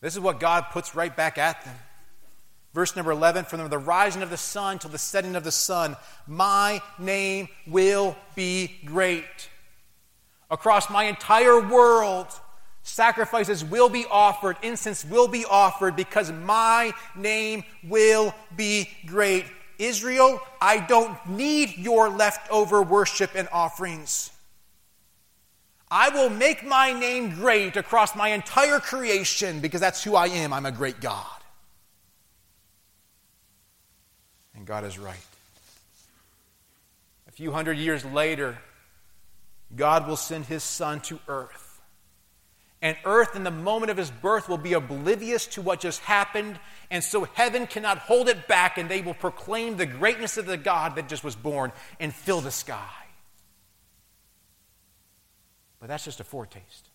This 0.00 0.14
is 0.14 0.20
what 0.20 0.38
God 0.38 0.66
puts 0.70 0.94
right 0.94 1.14
back 1.14 1.38
at 1.38 1.64
them. 1.64 1.74
Verse 2.74 2.94
number 2.94 3.10
11 3.10 3.44
From 3.44 3.68
the 3.68 3.78
rising 3.78 4.22
of 4.22 4.30
the 4.30 4.36
sun 4.36 4.78
till 4.78 4.90
the 4.90 4.98
setting 4.98 5.34
of 5.34 5.44
the 5.44 5.52
sun, 5.52 5.96
my 6.26 6.80
name 6.98 7.48
will 7.66 8.16
be 8.36 8.78
great. 8.84 9.48
Across 10.50 10.88
my 10.90 11.04
entire 11.04 11.60
world, 11.60 12.28
Sacrifices 12.88 13.62
will 13.62 13.90
be 13.90 14.06
offered, 14.10 14.56
incense 14.62 15.04
will 15.04 15.28
be 15.28 15.44
offered, 15.44 15.94
because 15.94 16.32
my 16.32 16.92
name 17.14 17.62
will 17.84 18.34
be 18.56 18.88
great. 19.04 19.44
Israel, 19.78 20.40
I 20.60 20.80
don't 20.80 21.14
need 21.28 21.76
your 21.76 22.08
leftover 22.08 22.82
worship 22.82 23.32
and 23.34 23.46
offerings. 23.52 24.30
I 25.90 26.08
will 26.08 26.30
make 26.30 26.64
my 26.64 26.92
name 26.92 27.34
great 27.34 27.76
across 27.76 28.16
my 28.16 28.30
entire 28.30 28.80
creation 28.80 29.60
because 29.60 29.82
that's 29.82 30.02
who 30.02 30.16
I 30.16 30.28
am. 30.28 30.54
I'm 30.54 30.66
a 30.66 30.72
great 30.72 30.98
God. 30.98 31.26
And 34.56 34.66
God 34.66 34.84
is 34.84 34.98
right. 34.98 35.26
A 37.28 37.32
few 37.32 37.52
hundred 37.52 37.76
years 37.76 38.02
later, 38.02 38.58
God 39.76 40.08
will 40.08 40.16
send 40.16 40.46
his 40.46 40.64
son 40.64 41.00
to 41.02 41.20
earth 41.28 41.67
and 42.80 42.96
earth, 43.04 43.34
in 43.34 43.42
the 43.42 43.50
moment 43.50 43.90
of 43.90 43.96
his 43.96 44.10
birth, 44.10 44.48
will 44.48 44.56
be 44.56 44.74
oblivious 44.74 45.46
to 45.48 45.62
what 45.62 45.80
just 45.80 46.00
happened. 46.00 46.60
And 46.90 47.02
so 47.02 47.24
heaven 47.24 47.66
cannot 47.66 47.98
hold 47.98 48.28
it 48.28 48.46
back, 48.46 48.78
and 48.78 48.88
they 48.88 49.00
will 49.00 49.14
proclaim 49.14 49.76
the 49.76 49.86
greatness 49.86 50.36
of 50.36 50.46
the 50.46 50.56
God 50.56 50.94
that 50.94 51.08
just 51.08 51.24
was 51.24 51.34
born 51.34 51.72
and 51.98 52.14
fill 52.14 52.40
the 52.40 52.52
sky. 52.52 52.88
But 55.80 55.88
that's 55.88 56.04
just 56.04 56.20
a 56.20 56.24
foretaste. 56.24 56.88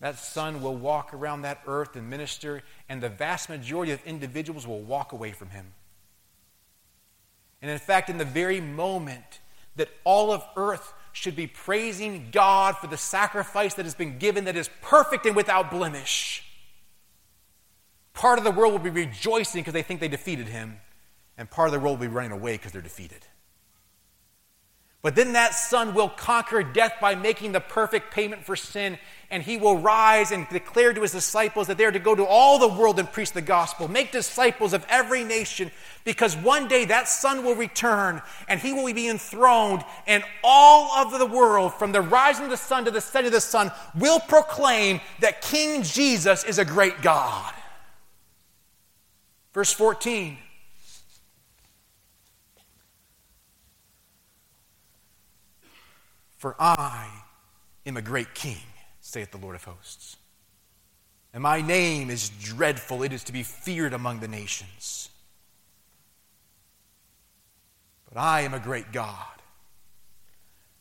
That 0.00 0.18
son 0.18 0.62
will 0.62 0.76
walk 0.76 1.14
around 1.14 1.42
that 1.42 1.62
earth 1.66 1.96
and 1.96 2.10
minister, 2.10 2.62
and 2.88 3.02
the 3.02 3.08
vast 3.08 3.48
majority 3.48 3.92
of 3.92 4.04
individuals 4.04 4.66
will 4.66 4.82
walk 4.82 5.12
away 5.12 5.32
from 5.32 5.50
him. 5.50 5.72
And 7.62 7.70
in 7.70 7.78
fact, 7.78 8.10
in 8.10 8.18
the 8.18 8.24
very 8.26 8.60
moment 8.60 9.40
that 9.76 9.88
all 10.04 10.32
of 10.32 10.44
earth 10.56 10.92
should 11.16 11.34
be 11.34 11.46
praising 11.46 12.28
God 12.30 12.76
for 12.76 12.88
the 12.88 12.96
sacrifice 12.98 13.72
that 13.74 13.86
has 13.86 13.94
been 13.94 14.18
given 14.18 14.44
that 14.44 14.54
is 14.54 14.68
perfect 14.82 15.24
and 15.24 15.34
without 15.34 15.70
blemish, 15.70 16.44
part 18.12 18.38
of 18.38 18.44
the 18.44 18.50
world 18.50 18.72
will 18.72 18.78
be 18.78 18.90
rejoicing 18.90 19.62
because 19.62 19.72
they 19.72 19.82
think 19.82 20.00
they 20.00 20.08
defeated 20.08 20.46
him, 20.46 20.76
and 21.38 21.50
part 21.50 21.68
of 21.68 21.72
the 21.72 21.80
world 21.80 21.98
will 21.98 22.06
be 22.06 22.14
running 22.14 22.32
away 22.32 22.52
because 22.52 22.70
they're 22.70 22.82
defeated. 22.82 23.24
But 25.02 25.14
then 25.14 25.34
that 25.34 25.54
son 25.54 25.94
will 25.94 26.08
conquer 26.08 26.62
death 26.62 26.94
by 27.00 27.14
making 27.14 27.52
the 27.52 27.60
perfect 27.60 28.12
payment 28.12 28.44
for 28.44 28.56
sin, 28.56 28.98
and 29.30 29.42
he 29.42 29.56
will 29.56 29.78
rise 29.78 30.32
and 30.32 30.48
declare 30.48 30.92
to 30.92 31.02
his 31.02 31.12
disciples 31.12 31.66
that 31.68 31.78
they 31.78 31.84
are 31.84 31.92
to 31.92 31.98
go 31.98 32.14
to 32.14 32.24
all 32.24 32.58
the 32.58 32.66
world 32.66 32.98
and 32.98 33.10
preach 33.12 33.32
the 33.32 33.42
gospel, 33.42 33.88
make 33.88 34.10
disciples 34.10 34.72
of 34.72 34.84
every 34.88 35.22
nation, 35.22 35.70
because 36.04 36.36
one 36.36 36.66
day 36.66 36.86
that 36.86 37.08
son 37.08 37.44
will 37.44 37.54
return 37.54 38.20
and 38.48 38.58
he 38.58 38.72
will 38.72 38.92
be 38.92 39.08
enthroned, 39.08 39.84
and 40.06 40.24
all 40.42 40.90
of 40.92 41.16
the 41.16 41.26
world, 41.26 41.74
from 41.74 41.92
the 41.92 42.00
rising 42.00 42.44
of 42.44 42.50
the 42.50 42.56
sun 42.56 42.84
to 42.84 42.90
the 42.90 43.00
setting 43.00 43.28
of 43.28 43.32
the 43.32 43.40
sun, 43.40 43.70
will 43.96 44.18
proclaim 44.18 45.00
that 45.20 45.42
King 45.42 45.82
Jesus 45.82 46.42
is 46.42 46.58
a 46.58 46.64
great 46.64 47.00
God. 47.02 47.52
Verse 49.52 49.72
14. 49.72 50.38
For 56.36 56.54
I 56.58 57.08
am 57.84 57.96
a 57.96 58.02
great 58.02 58.34
king, 58.34 58.62
saith 59.00 59.30
the 59.30 59.38
Lord 59.38 59.54
of 59.54 59.64
hosts. 59.64 60.16
And 61.32 61.42
my 61.42 61.60
name 61.60 62.10
is 62.10 62.30
dreadful, 62.30 63.02
it 63.02 63.12
is 63.12 63.24
to 63.24 63.32
be 63.32 63.42
feared 63.42 63.92
among 63.92 64.20
the 64.20 64.28
nations. 64.28 65.10
But 68.08 68.18
I 68.18 68.42
am 68.42 68.54
a 68.54 68.58
great 68.58 68.92
God. 68.92 69.26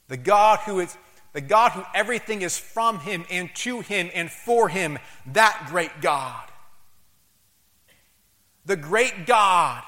The 0.08 0.18
God 0.18 0.60
who 0.60 0.80
is 0.80 0.96
the 1.34 1.42
God 1.42 1.74
who 1.74 1.84
everything 1.94 2.44
is 2.44 2.58
from 2.58 3.00
him 3.00 3.26
and 3.30 3.54
to 3.56 3.82
him 3.82 4.10
and 4.14 4.32
for 4.32 4.70
him, 4.70 4.98
that 5.34 5.66
great 5.68 6.00
God. 6.00 6.48
The 8.66 8.78
great 8.78 9.26
God 9.26 9.84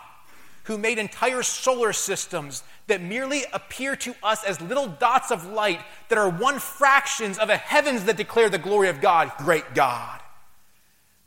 who 0.66 0.78
made 0.78 0.98
entire 0.98 1.44
solar 1.44 1.94
systems 1.94 2.64
that 2.88 3.02
merely 3.02 3.44
appear 3.54 3.96
to 3.98 4.16
us 4.24 4.44
as 4.44 4.60
little 4.62 4.88
dots 4.88 5.32
of 5.32 5.46
light 5.46 5.82
that 6.10 6.18
are 6.18 6.30
one 6.30 6.60
fractions 6.60 7.38
of 7.38 7.50
a 7.50 7.58
heavens 7.58 8.06
that 8.06 8.18
declare 8.18 8.50
the 8.50 8.58
glory 8.58 8.90
of 8.90 9.02
God, 9.02 9.32
great 9.38 9.74
God. 9.74 10.22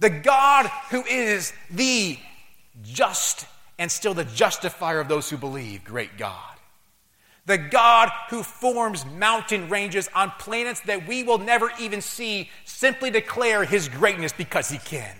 The 0.01 0.11
God 0.11 0.67
who 0.91 1.05
is 1.05 1.53
the 1.71 2.19
just 2.83 3.47
and 3.79 3.91
still 3.91 4.15
the 4.15 4.25
justifier 4.25 5.01
of 5.01 5.09
those 5.09 5.29
who 5.29 5.37
believe, 5.37 5.85
great 5.85 6.17
God. 6.17 6.37
The 7.47 7.59
God 7.59 8.11
who 8.29 8.43
forms 8.43 9.05
mountain 9.05 9.69
ranges 9.69 10.09
on 10.15 10.31
planets 10.39 10.81
that 10.83 11.07
we 11.07 11.23
will 11.23 11.39
never 11.39 11.71
even 11.81 12.01
see 12.01 12.51
simply 12.65 13.11
declare 13.11 13.65
his 13.65 13.89
greatness 13.89 14.33
because 14.33 14.69
he 14.69 14.79
can. 14.79 15.17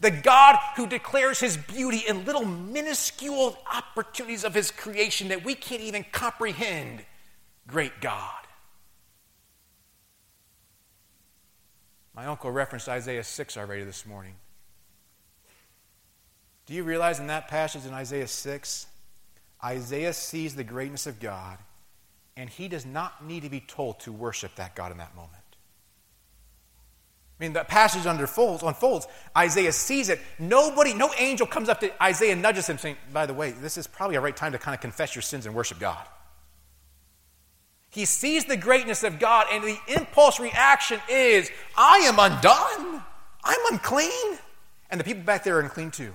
The 0.00 0.10
God 0.10 0.56
who 0.76 0.86
declares 0.86 1.38
his 1.38 1.58
beauty 1.58 2.04
in 2.08 2.24
little 2.24 2.46
minuscule 2.46 3.56
opportunities 3.70 4.44
of 4.44 4.54
his 4.54 4.70
creation 4.70 5.28
that 5.28 5.44
we 5.44 5.54
can't 5.54 5.82
even 5.82 6.04
comprehend. 6.10 7.04
Great 7.66 8.00
God. 8.00 8.40
My 12.14 12.26
uncle 12.26 12.50
referenced 12.50 12.88
Isaiah 12.88 13.22
6 13.22 13.56
already 13.58 13.84
this 13.84 14.06
morning. 14.06 14.34
Do 16.66 16.74
you 16.74 16.82
realize 16.82 17.20
in 17.20 17.26
that 17.26 17.48
passage 17.48 17.84
in 17.84 17.92
Isaiah 17.92 18.28
6, 18.28 18.86
Isaiah 19.62 20.12
sees 20.12 20.54
the 20.54 20.64
greatness 20.64 21.06
of 21.06 21.20
God, 21.20 21.58
and 22.36 22.48
he 22.48 22.68
does 22.68 22.86
not 22.86 23.24
need 23.24 23.42
to 23.42 23.50
be 23.50 23.60
told 23.60 24.00
to 24.00 24.12
worship 24.12 24.54
that 24.54 24.74
God 24.74 24.92
in 24.92 24.98
that 24.98 25.14
moment. 25.14 25.39
I 27.40 27.44
mean, 27.44 27.54
the 27.54 27.64
passage 27.64 28.04
unfolds, 28.04 28.62
unfolds. 28.62 29.06
Isaiah 29.34 29.72
sees 29.72 30.10
it. 30.10 30.20
Nobody, 30.38 30.92
no 30.92 31.10
angel 31.16 31.46
comes 31.46 31.70
up 31.70 31.80
to 31.80 32.02
Isaiah 32.02 32.32
and 32.32 32.42
nudges 32.42 32.66
him, 32.66 32.76
saying, 32.76 32.98
By 33.14 33.24
the 33.24 33.32
way, 33.32 33.52
this 33.52 33.78
is 33.78 33.86
probably 33.86 34.16
a 34.16 34.20
right 34.20 34.36
time 34.36 34.52
to 34.52 34.58
kind 34.58 34.74
of 34.74 34.82
confess 34.82 35.14
your 35.14 35.22
sins 35.22 35.46
and 35.46 35.54
worship 35.54 35.78
God. 35.78 36.06
He 37.88 38.04
sees 38.04 38.44
the 38.44 38.58
greatness 38.58 39.04
of 39.04 39.18
God, 39.18 39.46
and 39.50 39.64
the 39.64 39.78
impulse 39.88 40.38
reaction 40.38 41.00
is, 41.08 41.50
I 41.78 42.00
am 42.00 42.18
undone. 42.18 43.02
I'm 43.42 43.72
unclean. 43.72 44.38
And 44.90 45.00
the 45.00 45.04
people 45.04 45.22
back 45.22 45.42
there 45.42 45.56
are 45.56 45.60
unclean 45.60 45.92
too. 45.92 46.12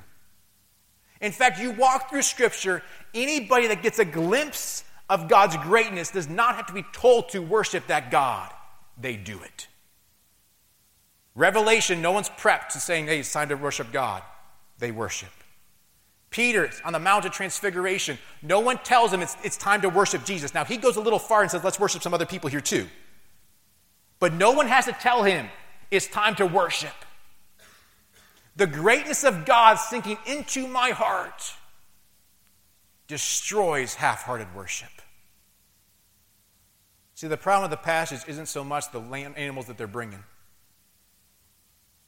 In 1.21 1.31
fact, 1.31 1.59
you 1.59 1.71
walk 1.71 2.11
through 2.11 2.21
Scripture, 2.21 2.83
anybody 3.15 3.67
that 3.67 3.81
gets 3.81 3.97
a 3.97 4.05
glimpse 4.05 4.83
of 5.09 5.27
God's 5.27 5.57
greatness 5.57 6.11
does 6.11 6.29
not 6.29 6.55
have 6.55 6.67
to 6.67 6.73
be 6.73 6.85
told 6.93 7.29
to 7.29 7.39
worship 7.39 7.87
that 7.87 8.11
God. 8.11 8.51
They 9.01 9.15
do 9.15 9.41
it. 9.41 9.67
Revelation, 11.35 12.01
no 12.01 12.13
one's 12.13 12.29
prepped 12.29 12.69
to 12.69 12.79
saying, 12.79 13.07
hey, 13.07 13.19
it's 13.19 13.31
time 13.31 13.49
to 13.49 13.55
worship 13.55 13.91
God. 13.91 14.23
They 14.79 14.91
worship. 14.91 15.29
Peter 16.29 16.69
on 16.83 16.93
the 16.93 16.99
Mount 16.99 17.25
of 17.25 17.31
Transfiguration, 17.31 18.17
no 18.41 18.59
one 18.59 18.77
tells 18.79 19.13
him 19.13 19.21
it's, 19.21 19.37
it's 19.43 19.57
time 19.57 19.81
to 19.81 19.89
worship 19.89 20.25
Jesus. 20.25 20.53
Now, 20.53 20.65
he 20.65 20.77
goes 20.77 20.95
a 20.95 21.01
little 21.01 21.19
far 21.19 21.41
and 21.41 21.51
says, 21.51 21.63
let's 21.63 21.79
worship 21.79 22.01
some 22.01 22.13
other 22.13 22.25
people 22.25 22.49
here 22.49 22.61
too. 22.61 22.87
But 24.19 24.33
no 24.33 24.51
one 24.51 24.67
has 24.67 24.85
to 24.85 24.93
tell 24.93 25.23
him 25.23 25.49
it's 25.91 26.07
time 26.07 26.35
to 26.35 26.45
worship. 26.45 26.93
The 28.55 28.67
greatness 28.67 29.23
of 29.23 29.45
God 29.45 29.75
sinking 29.75 30.17
into 30.25 30.67
my 30.67 30.91
heart 30.91 31.53
destroys 33.07 33.95
half 33.95 34.23
hearted 34.23 34.53
worship. 34.55 34.89
See, 37.13 37.27
the 37.27 37.37
problem 37.37 37.69
with 37.69 37.79
the 37.79 37.83
passage 37.83 38.21
isn't 38.27 38.47
so 38.47 38.63
much 38.63 38.91
the 38.91 38.99
animals 38.99 39.67
that 39.67 39.77
they're 39.77 39.87
bringing. 39.87 40.23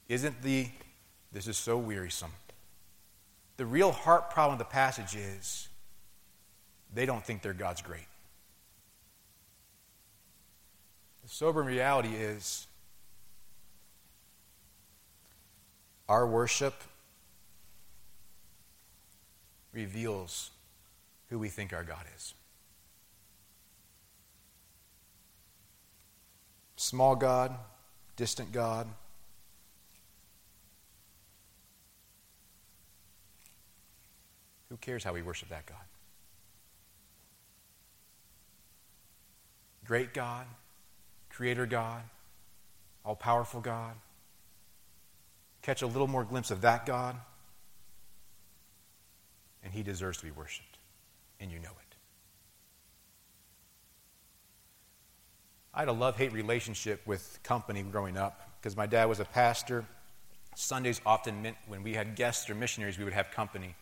Isn't 0.08 0.42
the, 0.42 0.68
this 1.32 1.46
is 1.46 1.56
so 1.58 1.76
wearisome. 1.76 2.32
The 3.58 3.66
real 3.66 3.92
heart 3.92 4.30
problem 4.30 4.54
of 4.54 4.58
the 4.58 4.64
passage 4.64 5.14
is 5.14 5.68
they 6.94 7.04
don't 7.04 7.24
think 7.24 7.42
their 7.42 7.52
God's 7.52 7.82
great. 7.82 8.06
The 11.22 11.28
sober 11.28 11.62
reality 11.62 12.14
is 12.14 12.66
our 16.08 16.26
worship 16.26 16.74
reveals 19.72 20.50
who 21.28 21.38
we 21.38 21.48
think 21.48 21.72
our 21.74 21.84
God 21.84 22.04
is. 22.16 22.32
Small 26.76 27.16
God, 27.16 27.54
distant 28.16 28.52
God, 28.52 28.86
Who 34.70 34.76
cares 34.76 35.02
how 35.02 35.12
we 35.12 35.22
worship 35.22 35.48
that 35.48 35.66
God? 35.66 35.78
Great 39.84 40.12
God, 40.12 40.46
Creator 41.30 41.66
God, 41.66 42.02
all 43.04 43.16
powerful 43.16 43.60
God. 43.60 43.94
Catch 45.62 45.80
a 45.82 45.86
little 45.86 46.06
more 46.06 46.24
glimpse 46.24 46.50
of 46.50 46.60
that 46.60 46.84
God, 46.84 47.16
and 49.64 49.72
He 49.72 49.82
deserves 49.82 50.18
to 50.18 50.24
be 50.24 50.30
worshiped, 50.30 50.78
and 51.40 51.50
you 51.50 51.58
know 51.58 51.70
it. 51.70 51.96
I 55.72 55.80
had 55.80 55.88
a 55.88 55.92
love 55.92 56.16
hate 56.16 56.32
relationship 56.32 57.00
with 57.06 57.38
company 57.42 57.82
growing 57.82 58.16
up 58.16 58.50
because 58.60 58.76
my 58.76 58.86
dad 58.86 59.06
was 59.06 59.20
a 59.20 59.24
pastor. 59.24 59.86
Sundays 60.54 61.00
often 61.06 61.40
meant 61.40 61.56
when 61.66 61.82
we 61.82 61.94
had 61.94 62.16
guests 62.16 62.50
or 62.50 62.54
missionaries, 62.54 62.98
we 62.98 63.04
would 63.04 63.12
have 63.12 63.30
company. 63.30 63.74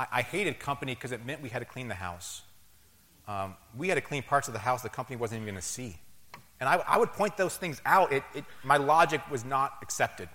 I, 0.00 0.06
I 0.10 0.22
hated 0.22 0.58
company 0.58 0.94
because 0.94 1.12
it 1.12 1.26
meant 1.26 1.42
we 1.42 1.50
had 1.50 1.58
to 1.58 1.66
clean 1.66 1.88
the 1.88 1.94
house. 1.94 2.42
Um, 3.28 3.54
we 3.76 3.88
had 3.88 3.96
to 3.96 4.00
clean 4.00 4.22
parts 4.22 4.48
of 4.48 4.54
the 4.54 4.60
house 4.60 4.82
the 4.82 4.88
company 4.88 5.16
wasn't 5.16 5.42
even 5.42 5.52
going 5.52 5.60
to 5.60 5.66
see. 5.66 5.98
And 6.58 6.68
I, 6.68 6.76
I, 6.88 6.98
would 6.98 7.12
point 7.12 7.36
those 7.36 7.56
things 7.56 7.80
out. 7.84 8.12
It, 8.12 8.22
it, 8.34 8.44
my 8.64 8.76
logic 8.78 9.20
was 9.30 9.44
not 9.44 9.72
accepted. 9.82 10.28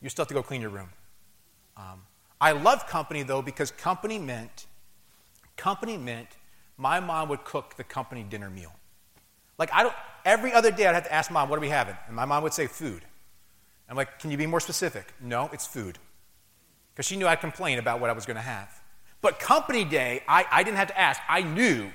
You 0.00 0.08
still 0.08 0.22
have 0.22 0.28
to 0.28 0.34
go 0.34 0.42
clean 0.42 0.60
your 0.62 0.70
room. 0.70 0.88
Um, 1.76 2.02
I 2.40 2.52
loved 2.52 2.88
company 2.88 3.22
though 3.22 3.42
because 3.42 3.70
company 3.70 4.18
meant 4.18 4.66
company 5.56 5.96
meant 5.96 6.28
my 6.76 6.98
mom 6.98 7.28
would 7.28 7.44
cook 7.44 7.76
the 7.76 7.84
company 7.84 8.22
dinner 8.22 8.50
meal. 8.50 8.72
Like 9.58 9.70
I 9.72 9.82
don't 9.82 9.94
every 10.24 10.52
other 10.52 10.70
day 10.70 10.86
I'd 10.86 10.94
have 10.94 11.04
to 11.04 11.12
ask 11.12 11.30
mom, 11.30 11.48
what 11.48 11.58
are 11.58 11.60
we 11.60 11.68
having? 11.68 11.96
And 12.06 12.16
my 12.16 12.24
mom 12.24 12.42
would 12.42 12.54
say 12.54 12.66
food. 12.66 13.02
I'm 13.88 13.96
like, 13.96 14.18
can 14.18 14.30
you 14.30 14.36
be 14.36 14.46
more 14.46 14.60
specific? 14.60 15.12
No, 15.20 15.50
it's 15.52 15.66
food. 15.66 15.98
Because 16.94 17.06
she 17.06 17.16
knew 17.16 17.26
I'd 17.26 17.40
complain 17.40 17.78
about 17.78 18.00
what 18.00 18.10
I 18.10 18.14
was 18.14 18.26
going 18.26 18.36
to 18.36 18.42
have. 18.42 18.81
But 19.22 19.38
company 19.38 19.84
day, 19.84 20.22
I, 20.28 20.44
I 20.50 20.62
didn't 20.64 20.76
have 20.76 20.88
to 20.88 21.00
ask. 21.00 21.20
I 21.28 21.42
knew 21.42 21.90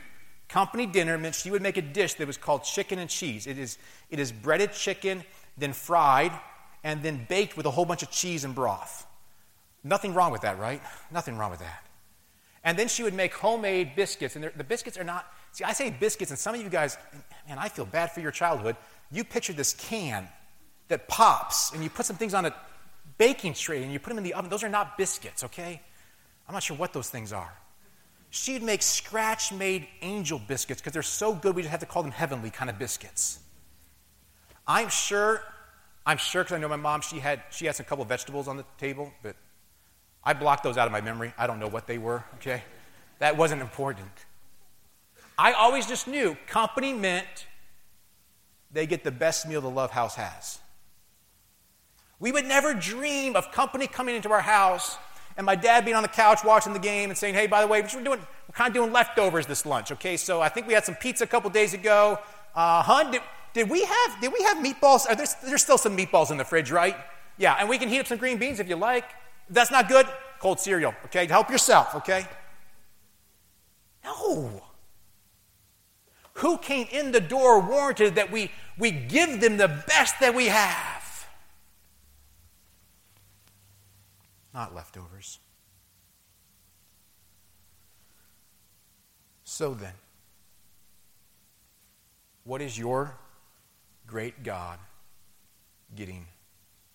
company 0.47 0.85
dinner 0.85 1.17
meant 1.17 1.35
she 1.35 1.51
would 1.51 1.61
make 1.61 1.75
a 1.75 1.81
dish 1.81 2.13
that 2.15 2.25
was 2.25 2.37
called 2.37 2.63
chicken 2.63 2.99
and 2.99 3.09
cheese. 3.09 3.45
It 3.45 3.57
is, 3.57 3.77
it 4.09 4.17
is 4.17 4.31
breaded 4.31 4.71
chicken, 4.71 5.23
then 5.57 5.73
fried, 5.73 6.31
and 6.85 7.03
then 7.03 7.25
baked 7.27 7.57
with 7.57 7.65
a 7.65 7.71
whole 7.71 7.83
bunch 7.83 8.01
of 8.01 8.09
cheese 8.09 8.45
and 8.45 8.55
broth. 8.55 9.05
Nothing 9.83 10.13
wrong 10.13 10.31
with 10.31 10.41
that, 10.41 10.57
right? 10.57 10.81
Nothing 11.11 11.37
wrong 11.37 11.51
with 11.51 11.59
that. 11.59 11.83
And 12.63 12.79
then 12.79 12.87
she 12.87 13.03
would 13.03 13.13
make 13.13 13.33
homemade 13.33 13.95
biscuits. 13.95 14.35
And 14.35 14.49
the 14.55 14.63
biscuits 14.63 14.97
are 14.97 15.03
not, 15.03 15.25
see, 15.51 15.65
I 15.65 15.73
say 15.73 15.89
biscuits, 15.89 16.31
and 16.31 16.39
some 16.39 16.55
of 16.55 16.61
you 16.61 16.69
guys, 16.69 16.97
man, 17.47 17.57
I 17.57 17.67
feel 17.67 17.85
bad 17.85 18.11
for 18.11 18.21
your 18.21 18.31
childhood. 18.31 18.77
You 19.11 19.23
picture 19.23 19.53
this 19.53 19.73
can 19.73 20.27
that 20.87 21.09
pops, 21.09 21.73
and 21.73 21.83
you 21.83 21.89
put 21.89 22.05
some 22.05 22.15
things 22.15 22.33
on 22.33 22.45
a 22.45 22.55
baking 23.17 23.53
tray, 23.53 23.83
and 23.83 23.91
you 23.91 23.99
put 23.99 24.09
them 24.09 24.17
in 24.17 24.23
the 24.23 24.33
oven. 24.33 24.49
Those 24.49 24.63
are 24.63 24.69
not 24.69 24.97
biscuits, 24.97 25.43
okay? 25.43 25.81
I'm 26.47 26.53
not 26.53 26.63
sure 26.63 26.77
what 26.77 26.93
those 26.93 27.09
things 27.09 27.33
are. 27.33 27.53
She'd 28.29 28.63
make 28.63 28.81
scratch 28.81 29.51
made 29.51 29.87
angel 30.01 30.39
biscuits 30.39 30.81
because 30.81 30.93
they're 30.93 31.01
so 31.01 31.33
good 31.33 31.55
we 31.55 31.61
just 31.61 31.71
have 31.71 31.79
to 31.79 31.85
call 31.85 32.03
them 32.03 32.11
heavenly 32.11 32.49
kind 32.49 32.69
of 32.69 32.77
biscuits. 32.77 33.39
I'm 34.67 34.89
sure, 34.89 35.41
I'm 36.05 36.17
sure 36.17 36.43
because 36.43 36.55
I 36.55 36.59
know 36.59 36.67
my 36.67 36.75
mom, 36.75 37.01
she 37.01 37.19
had, 37.19 37.41
she 37.51 37.65
had 37.65 37.75
some 37.75 37.85
couple 37.85 38.03
of 38.03 38.09
vegetables 38.09 38.47
on 38.47 38.57
the 38.57 38.65
table, 38.77 39.13
but 39.23 39.35
I 40.23 40.33
blocked 40.33 40.63
those 40.63 40.77
out 40.77 40.87
of 40.87 40.91
my 40.91 41.01
memory. 41.01 41.33
I 41.37 41.47
don't 41.47 41.59
know 41.59 41.69
what 41.69 41.87
they 41.87 41.97
were, 41.97 42.23
okay? 42.35 42.63
That 43.19 43.37
wasn't 43.37 43.61
important. 43.61 44.11
I 45.37 45.53
always 45.53 45.85
just 45.85 46.07
knew 46.07 46.35
company 46.47 46.93
meant 46.93 47.47
they 48.71 48.85
get 48.85 49.03
the 49.03 49.11
best 49.11 49.47
meal 49.47 49.61
the 49.61 49.69
Love 49.69 49.91
House 49.91 50.15
has. 50.15 50.59
We 52.19 52.31
would 52.31 52.45
never 52.45 52.73
dream 52.73 53.35
of 53.35 53.51
company 53.51 53.87
coming 53.87 54.15
into 54.15 54.31
our 54.31 54.41
house 54.41 54.97
and 55.37 55.45
my 55.45 55.55
dad 55.55 55.85
being 55.85 55.95
on 55.95 56.01
the 56.01 56.09
couch 56.09 56.39
watching 56.43 56.73
the 56.73 56.79
game 56.79 57.09
and 57.09 57.17
saying, 57.17 57.35
hey, 57.35 57.45
by 57.45 57.61
the 57.61 57.67
way, 57.67 57.81
we're, 57.81 57.87
doing, 58.03 58.19
we're 58.19 58.53
kind 58.53 58.69
of 58.69 58.73
doing 58.73 58.91
leftovers 58.91 59.45
this 59.45 59.65
lunch, 59.65 59.91
okay? 59.91 60.17
So 60.17 60.41
I 60.41 60.49
think 60.49 60.67
we 60.67 60.73
had 60.73 60.83
some 60.83 60.95
pizza 60.95 61.23
a 61.23 61.27
couple 61.27 61.49
days 61.51 61.75
ago. 61.75 62.19
Uh, 62.55 62.81
hun, 62.81 63.11
did, 63.11 63.21
did, 63.53 63.69
we 63.69 63.85
have, 63.85 64.19
did 64.19 64.33
we 64.33 64.43
have 64.43 64.57
meatballs? 64.57 65.07
Are 65.07 65.15
there, 65.15 65.27
there's 65.45 65.61
still 65.61 65.77
some 65.77 65.95
meatballs 65.95 66.31
in 66.31 66.37
the 66.37 66.43
fridge, 66.43 66.71
right? 66.71 66.95
Yeah, 67.37 67.55
and 67.59 67.69
we 67.69 67.77
can 67.77 67.87
heat 67.87 67.99
up 67.99 68.07
some 68.07 68.17
green 68.17 68.39
beans 68.39 68.59
if 68.59 68.67
you 68.67 68.75
like. 68.75 69.05
If 69.47 69.53
that's 69.53 69.69
not 69.69 69.87
good, 69.87 70.07
cold 70.39 70.59
cereal, 70.59 70.95
okay? 71.05 71.27
Help 71.27 71.51
yourself, 71.51 71.93
okay? 71.93 72.25
No. 74.03 74.63
Who 76.33 76.57
came 76.57 76.87
in 76.91 77.11
the 77.11 77.21
door 77.21 77.59
warranted 77.59 78.15
that 78.15 78.31
we, 78.31 78.51
we 78.77 78.89
give 78.89 79.39
them 79.39 79.57
the 79.57 79.67
best 79.67 80.19
that 80.19 80.33
we 80.33 80.47
have? 80.47 80.96
Not 84.57 84.73
leftovers. 84.73 85.37
So 89.43 89.75
then, 89.75 89.93
what 92.43 92.59
is 92.63 92.75
your 92.75 93.15
great 94.07 94.43
God 94.43 94.79
getting 95.95 96.25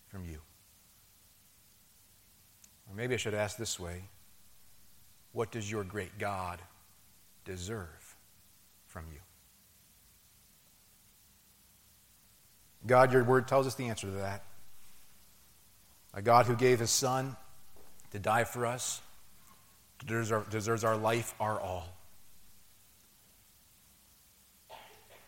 from 0.09 0.25
you? 0.25 0.39
Or 2.91 2.97
maybe 2.97 3.15
I 3.15 3.17
should 3.17 3.33
ask 3.33 3.57
this 3.57 3.79
way 3.79 4.03
what 5.31 5.53
does 5.53 5.71
your 5.71 5.85
great 5.85 6.19
God 6.19 6.61
deserve 7.45 8.17
from 8.87 9.05
you? 9.13 9.21
God, 12.89 13.13
your 13.13 13.23
word 13.23 13.47
tells 13.47 13.69
us 13.69 13.77
the 13.77 13.89
answer 13.89 14.09
to 14.09 14.15
that. 14.15 14.43
A 16.13 16.21
God 16.21 16.47
who 16.47 16.57
gave 16.57 16.81
his 16.81 16.91
son 16.91 17.37
to 18.13 18.19
die 18.19 18.45
for 18.45 18.67
us, 18.67 19.01
deserves 20.07 20.33
our, 20.33 20.45
deserves 20.51 20.85
our 20.85 20.97
life, 20.97 21.35
our 21.41 21.61
all. 21.61 21.89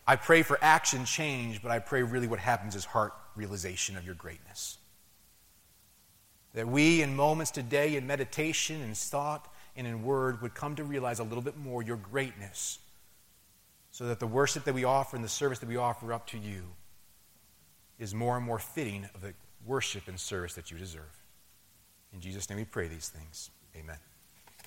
I 0.07 0.15
pray 0.15 0.43
for 0.43 0.57
action 0.61 1.03
change, 1.05 1.63
but 1.63 1.71
I 1.71 1.79
pray 1.79 2.03
really 2.03 2.27
what 2.27 2.39
happens 2.39 2.75
is 2.75 2.85
heart 2.85 3.13
realization 3.35 3.97
of 3.97 4.05
your 4.05 4.13
greatness. 4.13 4.77
That 6.53 6.67
we, 6.67 7.01
in 7.01 7.15
moments 7.15 7.51
today, 7.51 7.95
in 7.95 8.05
meditation 8.05 8.81
in 8.81 8.93
thought 8.93 9.51
and 9.75 9.87
in 9.87 10.03
word, 10.03 10.41
would 10.41 10.53
come 10.53 10.75
to 10.75 10.83
realize 10.83 11.19
a 11.19 11.23
little 11.23 11.41
bit 11.41 11.57
more 11.57 11.81
your 11.81 11.97
greatness, 11.97 12.79
so 13.91 14.05
that 14.05 14.19
the 14.19 14.27
worship 14.27 14.63
that 14.65 14.75
we 14.75 14.83
offer 14.83 15.15
and 15.15 15.25
the 15.25 15.29
service 15.29 15.59
that 15.59 15.69
we 15.69 15.75
offer 15.75 16.13
up 16.13 16.27
to 16.27 16.37
you 16.37 16.63
is 17.97 18.13
more 18.13 18.37
and 18.37 18.45
more 18.45 18.59
fitting 18.59 19.09
of 19.15 19.21
the 19.21 19.33
worship 19.65 20.07
and 20.07 20.19
service 20.19 20.53
that 20.53 20.69
you 20.69 20.77
deserve. 20.77 21.24
In 22.15 22.21
Jesus' 22.21 22.49
name 22.49 22.57
we 22.59 22.65
pray 22.65 22.87
these 22.87 23.09
things. 23.09 23.51
Amen. 23.75 23.97